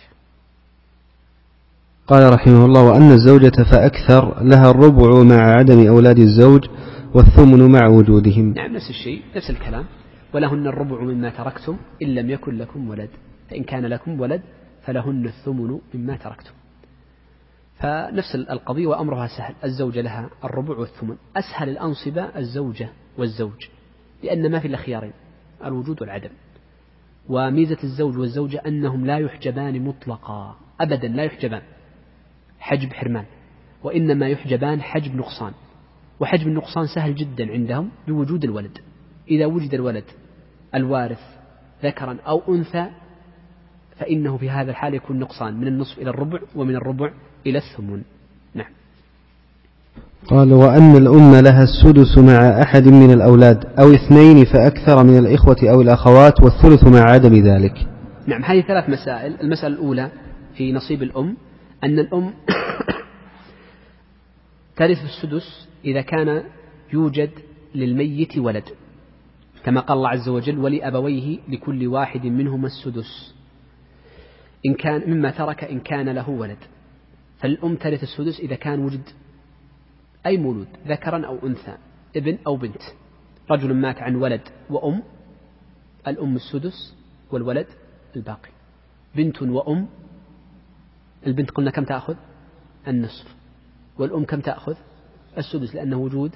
[2.08, 6.70] قال رحمه الله وأن الزوجة فأكثر لها الربع مع عدم أولاد الزوج
[7.14, 8.54] والثمن مع وجودهم.
[8.54, 9.86] نعم نفس الشيء نفس الكلام.
[10.34, 13.10] ولهن الربع مما تركتم إن لم يكن لكم ولد.
[13.50, 14.42] فإن كان لكم ولد
[14.86, 16.52] فلهن الثمن مما تركتم.
[17.80, 19.56] فنفس القضية وأمرها سهل.
[19.64, 21.16] الزوجة لها الربع والثمن.
[21.36, 23.68] أسهل الأنصبة الزوجة والزوج
[24.24, 25.14] لأن ما في الخيارين
[25.66, 26.30] الوجود والعدم.
[27.30, 30.56] وميزة الزوج والزوجة أنهم لا يحجبان مطلقا.
[30.82, 31.62] أبدا لا يحجبان.
[32.60, 33.26] حجب حرمان.
[33.84, 35.54] وإنما يحجبان حجب نقصان.
[36.20, 38.78] وحجب النقصان سهل جدا عندهم بوجود الولد.
[39.28, 40.04] إذا وجد الولد
[40.76, 41.22] الوارث
[41.84, 42.90] ذكرا أو أنثى
[43.98, 47.14] فإنه في هذا الحال يكون نقصان من النصف إلى الربع ومن الربع
[47.46, 48.04] إلى الثمن.
[50.28, 55.82] قال وأن الأم لها السدس مع أحد من الأولاد أو اثنين فأكثر من الإخوة أو
[55.82, 57.88] الأخوات والثلث مع عدم ذلك.
[58.28, 59.42] نعم هذه ثلاث مسائل.
[59.42, 60.12] المسألة الأولى
[60.58, 61.38] في نصيب الأم
[61.84, 62.34] أن الأم
[64.78, 66.44] ترث السدس إذا كان
[66.94, 67.30] يوجد
[67.76, 68.64] للميت ولد
[69.66, 73.36] كما قال الله عز وجل ولأبويه لكل واحد منهما السدس
[74.66, 76.58] إن كان مما ترك إن كان له ولد.
[77.40, 79.02] فالأم ترث السدس إذا كان وجد
[80.26, 81.78] أي مولود ذكرا أو أنثى
[82.16, 82.82] ابن أو بنت
[83.52, 85.04] رجل مات عن ولد وأم
[86.08, 86.96] الأم السدس
[87.32, 87.68] والولد
[88.16, 88.50] الباقي
[89.16, 89.88] بنت وأم
[91.28, 92.16] البنت قلنا كم تأخذ؟
[92.88, 93.36] النصف
[93.98, 94.76] والأم كم تأخذ؟
[95.38, 96.36] السدس لأنه وجود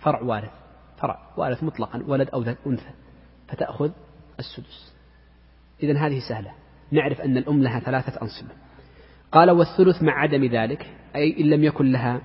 [0.00, 0.52] فرع وارث
[0.98, 2.90] فرع وارث مطلقا ولد أو أنثى
[3.48, 3.90] فتأخذ
[4.38, 4.94] السدس.
[5.82, 6.52] إذا هذه سهلة.
[6.90, 8.54] نعرف أن الأم لها ثلاثة أنصبة
[9.32, 12.20] قال والثلث مع عدم ذلك أي إن لم يكن لها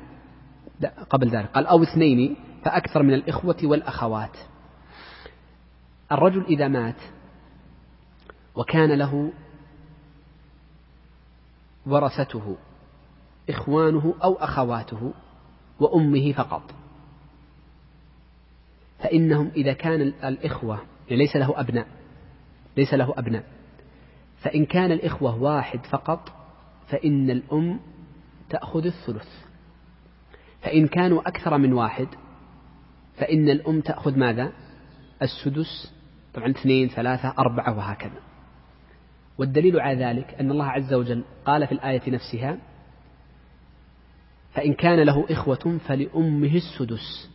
[0.85, 1.49] قبل ذلك.
[1.49, 4.37] قال أو اثنين فأكثر من الإخوة والأخوات.
[6.11, 7.01] الرجل إذا مات
[8.55, 9.31] وكان له
[11.85, 12.57] ورثته
[13.49, 15.13] إخوانه أو أخواته
[15.79, 16.71] وأمه فقط.
[18.99, 20.75] فإنهم إذا كان الإخوة
[21.09, 21.87] يعني ليس له أبناء
[22.77, 23.43] ليس له أبناء.
[24.41, 26.33] فإن كان الإخوة واحد فقط
[26.87, 27.79] فإن الأم
[28.49, 29.50] تأخذ الثلث.
[30.61, 32.07] فإن كانوا أكثر من واحد
[33.17, 34.51] فإن الأم تأخذ ماذا؟
[35.21, 35.93] السدس
[36.33, 38.21] طبعا اثنين ثلاثة أربعة وهكذا.
[39.37, 42.57] والدليل على ذلك أن الله عز وجل قال في الآية نفسها
[44.53, 47.29] فإن كان له إخوة فلأمه السدس.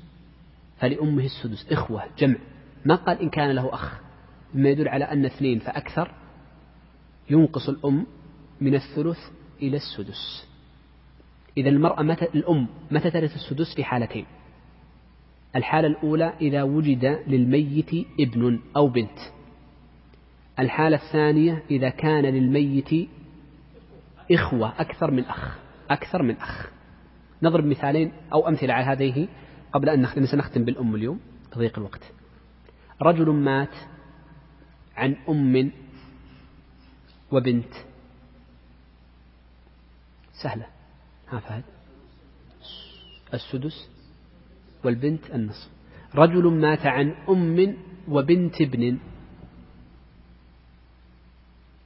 [0.78, 2.36] فلأمه السدس إخوة جمع.
[2.84, 4.00] ما قال إن كان له أخ؟
[4.54, 6.14] مما يدل على أن اثنين فأكثر
[7.30, 8.06] ينقص الأم
[8.60, 9.18] من الثلث
[9.62, 10.45] إلى السدس.
[11.56, 14.26] إذا المرأة متى الأم متى ترث السدس في حالتين؟
[15.56, 17.90] الحالة الأولى إذا وجد للميت
[18.20, 19.18] ابن أو بنت.
[20.58, 23.08] الحالة الثانية إذا كان للميت
[24.32, 25.58] إخوة أكثر من أخ
[25.90, 26.70] أكثر من أخ.
[27.42, 29.28] نضرب مثالين أو أمثلة على هذه
[29.72, 31.20] قبل أن نختم سنختم بالأم اليوم.
[31.52, 32.12] تضيق الوقت.
[33.02, 33.74] رجل مات
[34.96, 35.72] عن أم
[37.32, 37.74] وبنت.
[40.42, 40.75] سهلة.
[41.28, 41.64] ها فهد
[43.34, 43.88] السدس
[44.84, 45.70] والبنت النصف.
[46.14, 47.76] رجل مات عن أم
[48.08, 48.98] وبنت ابن.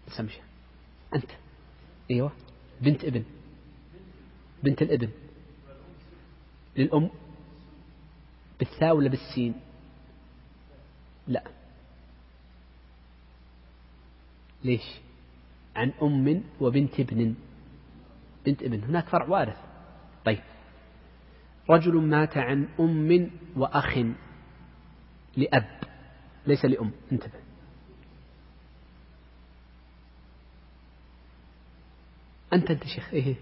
[0.09, 0.41] سمشة
[1.15, 1.31] أنت.
[2.11, 2.33] أيوة.
[2.81, 3.25] بنت ابن.
[4.63, 5.11] بنت الابن.
[6.77, 7.11] للأم.
[8.59, 9.55] بالثاء ولا بالسين؟
[11.29, 11.45] لا.
[14.65, 14.85] ليش؟
[15.77, 17.35] عن أم وبنت ابن.
[18.47, 19.57] بنت ابن هناك فرع وارث.
[20.25, 20.41] طيب.
[21.71, 23.99] رجل مات عن أم وأخ
[25.37, 25.81] لأب
[26.47, 26.91] ليس لأم.
[27.13, 27.41] انتبه.
[32.53, 33.37] أنت أنت شيخ إيه؟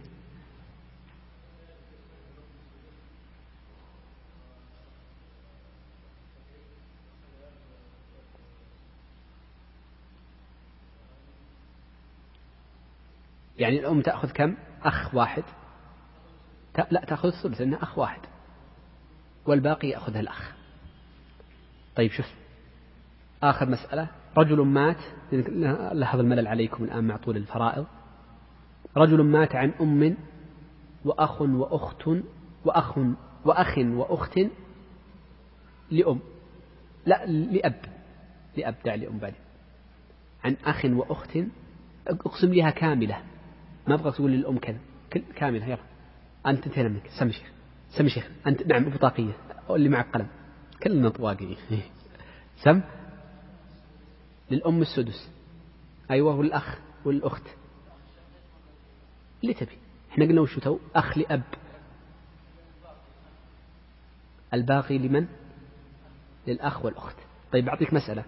[13.58, 15.42] يعني الأم تأخذ كم؟ أخ واحد.
[16.90, 18.20] لا تأخذ الثلث لأنها أخ واحد.
[19.46, 20.52] والباقي يأخذها الأخ.
[21.96, 22.34] طيب شوف.
[23.42, 24.08] آخر مسألة.
[24.36, 24.96] رجل مات.
[25.92, 27.86] لاحظ الملل عليكم الآن مع طول الفرائض.
[28.96, 30.16] رجل مات عن أم
[31.04, 32.08] وأخ وأخت
[32.64, 32.98] وأخ
[33.44, 34.40] وأخ وأخت
[35.90, 36.20] لأم.
[37.06, 37.80] لا لأب.
[38.56, 39.40] لأب دع لأم بعدين
[40.44, 41.38] عن أخ وأخت.
[42.08, 43.22] أقسم لها كاملة.
[43.88, 44.78] ما أبغى تقول للأم كذا.
[45.36, 45.78] كاملة يلا.
[46.46, 47.52] أنت انتهينا منك سمي شيخ.
[47.90, 48.28] سمي شيخ.
[48.46, 49.32] أنت نعم بطاقية.
[49.70, 50.28] اللي معك قلم.
[50.82, 51.56] كلنا طواقي.
[52.64, 52.80] سم.
[54.50, 55.30] للأم السدس.
[56.10, 57.42] أيوة والأخ والأخت.
[59.42, 59.78] اللي تبي.
[60.12, 61.42] إحنا قلنا وشو تو؟ أخ لأب.
[64.54, 65.26] الباقي لمن؟
[66.46, 67.16] للأخ والأخت.
[67.52, 68.24] طيب أعطيك مسألة.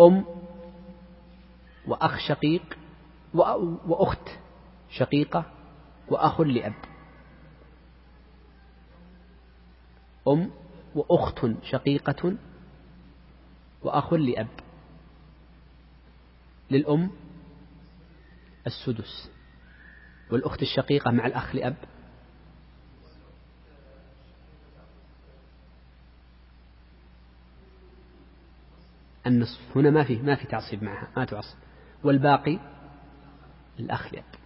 [0.00, 0.24] أم
[1.86, 2.78] وأخ شقيق
[3.86, 4.45] وأخت.
[4.98, 5.44] شقيقة
[6.08, 6.74] وأخ لأب.
[10.28, 10.50] أم
[10.94, 12.36] وأخت شقيقة
[13.82, 14.48] وأخ لأب.
[16.70, 17.10] للأم
[18.66, 19.30] السدس
[20.30, 21.76] والأخت الشقيقة مع الأخ لأب.
[29.26, 29.76] النصف.
[29.76, 31.56] هنا ما في ما في تعصيب معها ما تعصب.
[32.04, 32.58] والباقي
[33.80, 34.45] الأخ لأب.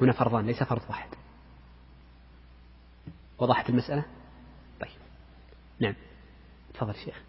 [0.00, 1.08] هنا فرضان ليس فرض واحد.
[3.38, 4.04] وضحت المسألة؟
[4.80, 4.90] طيب.
[5.80, 5.94] نعم.
[6.74, 7.22] تفضل شيخ.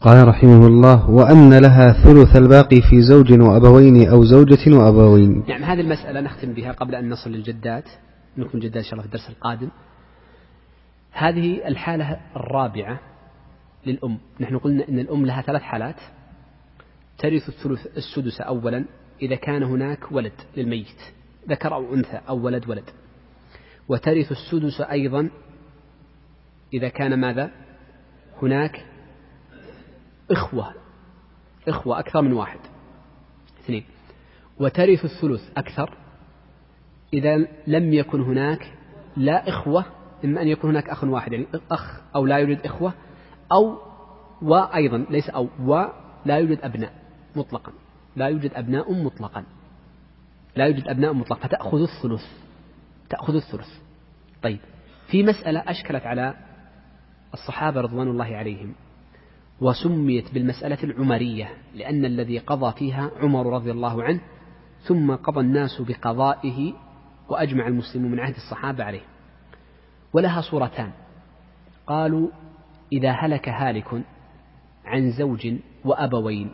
[0.00, 5.44] قال رحمه الله وأن لها ثلث الباقي في زوج وأبوين أو زوجة وأبوين.
[5.48, 7.84] نعم هذه المسألة نختم بها قبل أن نصل للجدات.
[8.36, 9.68] نكون جدات إن شاء الله في الدرس القادم.
[11.12, 13.00] هذه الحالة الرابعة
[13.86, 14.18] للأم.
[14.40, 16.00] نحن قلنا أن الأم لها ثلاث حالات.
[17.18, 18.84] ترث الثلث السدس أولا
[19.22, 21.17] إذا كان هناك ولد للميت.
[21.48, 22.90] ذكر أو أنثى أو ولد ولد.
[23.88, 25.30] وترث السدس أيضا
[26.72, 27.50] إذا كان ماذا؟
[28.42, 28.86] هناك
[30.30, 30.74] إخوة
[31.68, 32.60] إخوة أكثر من واحد.
[33.64, 33.84] اثنين.
[34.58, 35.94] وترث الثلث أكثر
[37.12, 37.36] إذا
[37.66, 38.72] لم يكن هناك
[39.16, 39.84] لا إخوة
[40.24, 42.92] إما أن يكون هناك أخ واحد يعني أخ أو لا يوجد إخوة
[43.52, 43.78] أو
[44.42, 46.92] وأيضا ليس أو ولا يوجد أبناء
[47.36, 47.72] مطلقا.
[48.16, 49.44] لا يوجد أبناء مطلقا.
[50.58, 52.24] لا يوجد أبناء مطلقا فتأخذ الثلث
[53.10, 53.68] تأخذ الثلث.
[54.42, 54.58] طيب
[55.10, 56.34] في مسألة أشكلت على
[57.34, 58.74] الصحابة رضوان الله عليهم
[59.60, 64.20] وسميت بالمسألة العمرية لأن الذي قضى فيها عمر رضي الله عنه
[64.82, 66.72] ثم قضى الناس بقضائه
[67.28, 69.04] وأجمع المسلمون من عهد الصحابة عليه.
[70.12, 70.92] ولها صورتان.
[71.86, 72.28] قالوا
[72.92, 74.02] إذا هلك هالك
[74.84, 75.54] عن زوج
[75.84, 76.50] وأبوين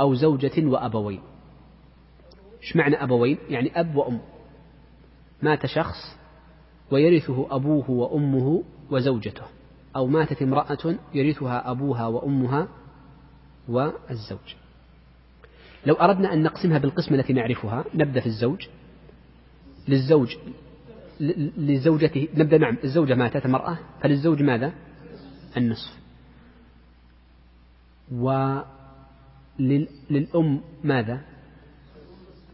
[0.00, 1.20] أو زوجة وأبوين
[2.68, 4.20] إيش معنى أبوين يعني أب وأم.
[5.42, 6.16] مات شخص
[6.90, 9.44] ويرثه أبوه وأمه وزوجته.
[9.96, 12.68] أو ماتت امرأة يرثها أبوها وأمها
[13.68, 14.54] والزوج.
[15.86, 18.66] لو أردنا أن نقسمها بالقسمة التي نعرفها نبدأ في الزوج.
[19.88, 20.36] للزوج
[21.56, 24.72] لزوجته نبدأ نعم الزوجة ماتت امرأة فللزوج ماذا؟
[25.56, 25.98] النصف.
[29.58, 31.37] وللأم ماذا؟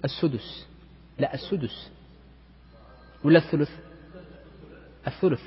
[0.05, 0.67] السدس.
[1.19, 1.91] لا السدس.
[3.25, 3.71] ولا الثلث؟
[5.07, 5.41] الثلث.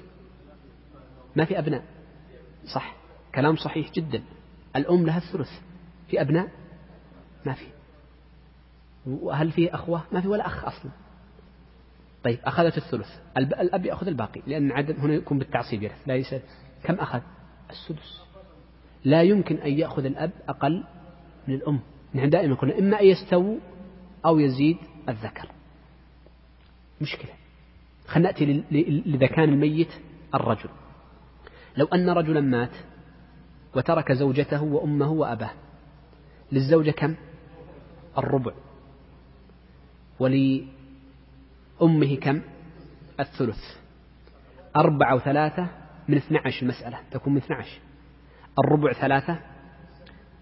[1.36, 1.84] ما في أبناء.
[2.74, 2.96] صح.
[3.36, 4.24] كلام صحيح جدا.
[4.76, 5.50] الأم لها الثلث.
[6.08, 6.50] في أبناء؟
[7.46, 7.66] ما في.
[9.06, 10.92] وهل في أخوة؟ ما في ولا أخ أصلا.
[12.24, 13.10] طيب أخذت الثلث.
[13.38, 16.42] الأب يأخذ الباقي لأن عدد هنا يكون بالتعصيب لا يسأل.
[16.84, 17.22] كم أخذ؟
[17.70, 18.22] السدس.
[19.06, 20.84] لا يمكن أن يأخذ الأب أقل
[21.48, 21.80] من الأم.
[22.16, 23.58] نحن دائما قلنا إما أن يستووا
[24.26, 24.78] أو يزيد
[25.10, 25.52] الذكر.
[27.02, 27.32] مشكلة.
[28.08, 28.64] خلينا نأتي
[29.06, 29.92] إذا كان الميت
[30.36, 30.70] الرجل.
[31.78, 32.76] لو أن رجلا مات
[33.76, 35.52] وترك زوجته وأمه وأباه
[36.52, 37.16] للزوجة كم؟
[38.18, 38.54] الربع.
[40.20, 42.42] ولأمه كم؟
[43.20, 43.78] الثلث.
[44.76, 45.68] أربعة وثلاثة
[46.08, 47.80] من 12 المسألة تكون من 12
[48.60, 49.40] الربع ثلاثة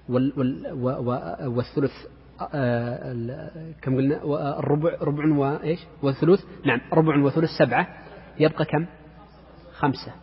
[0.09, 1.91] وال وال والثلث
[3.81, 4.23] كم قلنا؟
[4.59, 6.45] الربع ربع وإيش والثلث.
[6.65, 7.87] نعم ربع وثلث سبعة.
[8.39, 8.85] يبقى كم؟
[9.73, 10.13] خمسة.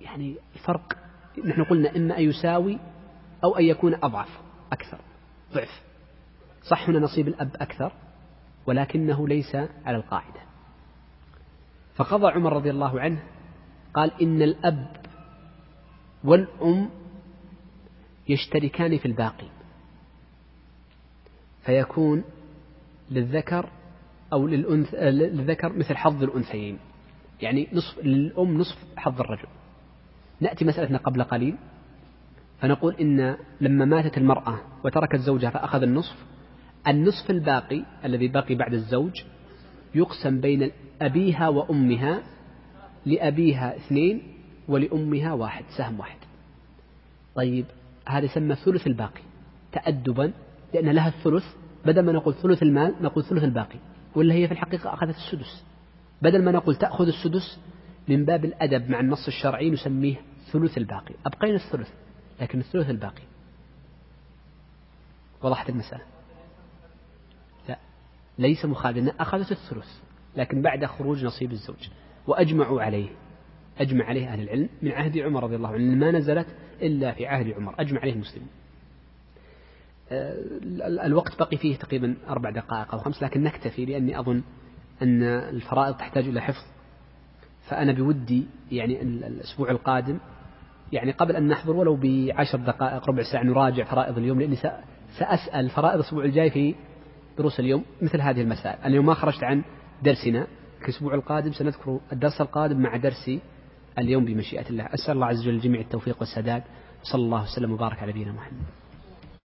[0.00, 0.96] يعني الفرق
[1.44, 2.78] نحن قلنا إما أن يساوي
[3.44, 4.40] أو أن يكون أضعف
[4.72, 4.98] أكثر
[5.54, 5.82] ضعف.
[6.62, 7.92] صح هنا نصيب الأب أكثر
[8.66, 10.40] ولكنه ليس على القاعدة.
[11.94, 13.22] فقضى عمر رضي الله عنه
[13.94, 14.96] قال إن الأب
[16.24, 16.90] والأم
[18.28, 19.55] يشتركان في الباقي.
[21.66, 22.24] فيكون
[23.10, 23.70] للذكر
[24.32, 26.78] أو للأنث للذكر مثل حظ الأنثيين.
[27.42, 29.48] يعني نصف للأم نصف حظ الرجل.
[30.40, 31.56] نأتي مسألتنا قبل قليل.
[32.60, 36.16] فنقول إن لما ماتت المرأة وتركت زوجها فأخذ النصف
[36.88, 39.12] النصف الباقي الذي بقي بعد الزوج
[39.94, 40.70] يقسم بين
[41.02, 42.22] أبيها وأمها
[43.06, 44.22] لأبيها اثنين
[44.68, 46.18] ولأمها واحد سهم واحد.
[47.34, 47.64] طيب
[48.08, 49.22] هذا يسمى ثلث الباقي
[49.72, 50.32] تأدبا
[50.76, 51.44] لأن لها الثلث
[51.86, 53.78] بدل ما نقول ثلث المال نقول ثلث الباقي.
[54.14, 55.64] ولا هي في الحقيقة أخذت السدس.
[56.22, 57.60] بدل ما نقول تأخذ السدس
[58.08, 60.16] من باب الأدب مع النص الشرعي نسميه
[60.52, 61.14] ثلث الباقي.
[61.26, 61.88] أبقينا الثلث
[62.40, 63.22] لكن الثلث الباقي.
[65.42, 66.02] وضحت المسألة؟
[67.68, 67.78] لا.
[68.38, 69.88] ليس مخالفا أخذت الثلث
[70.36, 71.88] لكن بعد خروج نصيب الزوج.
[72.26, 73.08] وأجمعوا عليه.
[73.78, 76.46] أجمع عليه أهل العلم من عهد عمر رضي الله عنه ما نزلت
[76.82, 77.74] إلا في عهد عمر.
[77.78, 78.65] أجمع عليه المسلمين آه،
[81.04, 84.42] الوقت بقي فيه تقريبا أربع دقائق أو خمس لكن نكتفي لأني أظن
[85.02, 86.64] أن الفرائض تحتاج إلى حفظ.
[87.68, 90.18] فأنا بودي يعني الأسبوع القادم
[90.92, 94.56] يعني قبل أن نحضر ولو بعشر دقائق ربع ساعة نراجع فرائض اليوم لأني
[95.18, 96.74] سأسأل فرائض الأسبوع الجاي في
[97.38, 98.78] دروس اليوم مثل هذه المسائل.
[98.78, 99.62] أنا اليوم ما خرجت عن
[100.02, 100.46] درسنا
[100.82, 103.40] الأسبوع القادم سنذكر الدرس القادم مع درسي
[103.98, 104.84] اليوم بمشيئة الله.
[104.84, 106.62] أسأل الله عز وجل الجميع التوفيق والسداد.
[107.02, 108.85] صلى الله وسلم وبارك على نبينا محمد.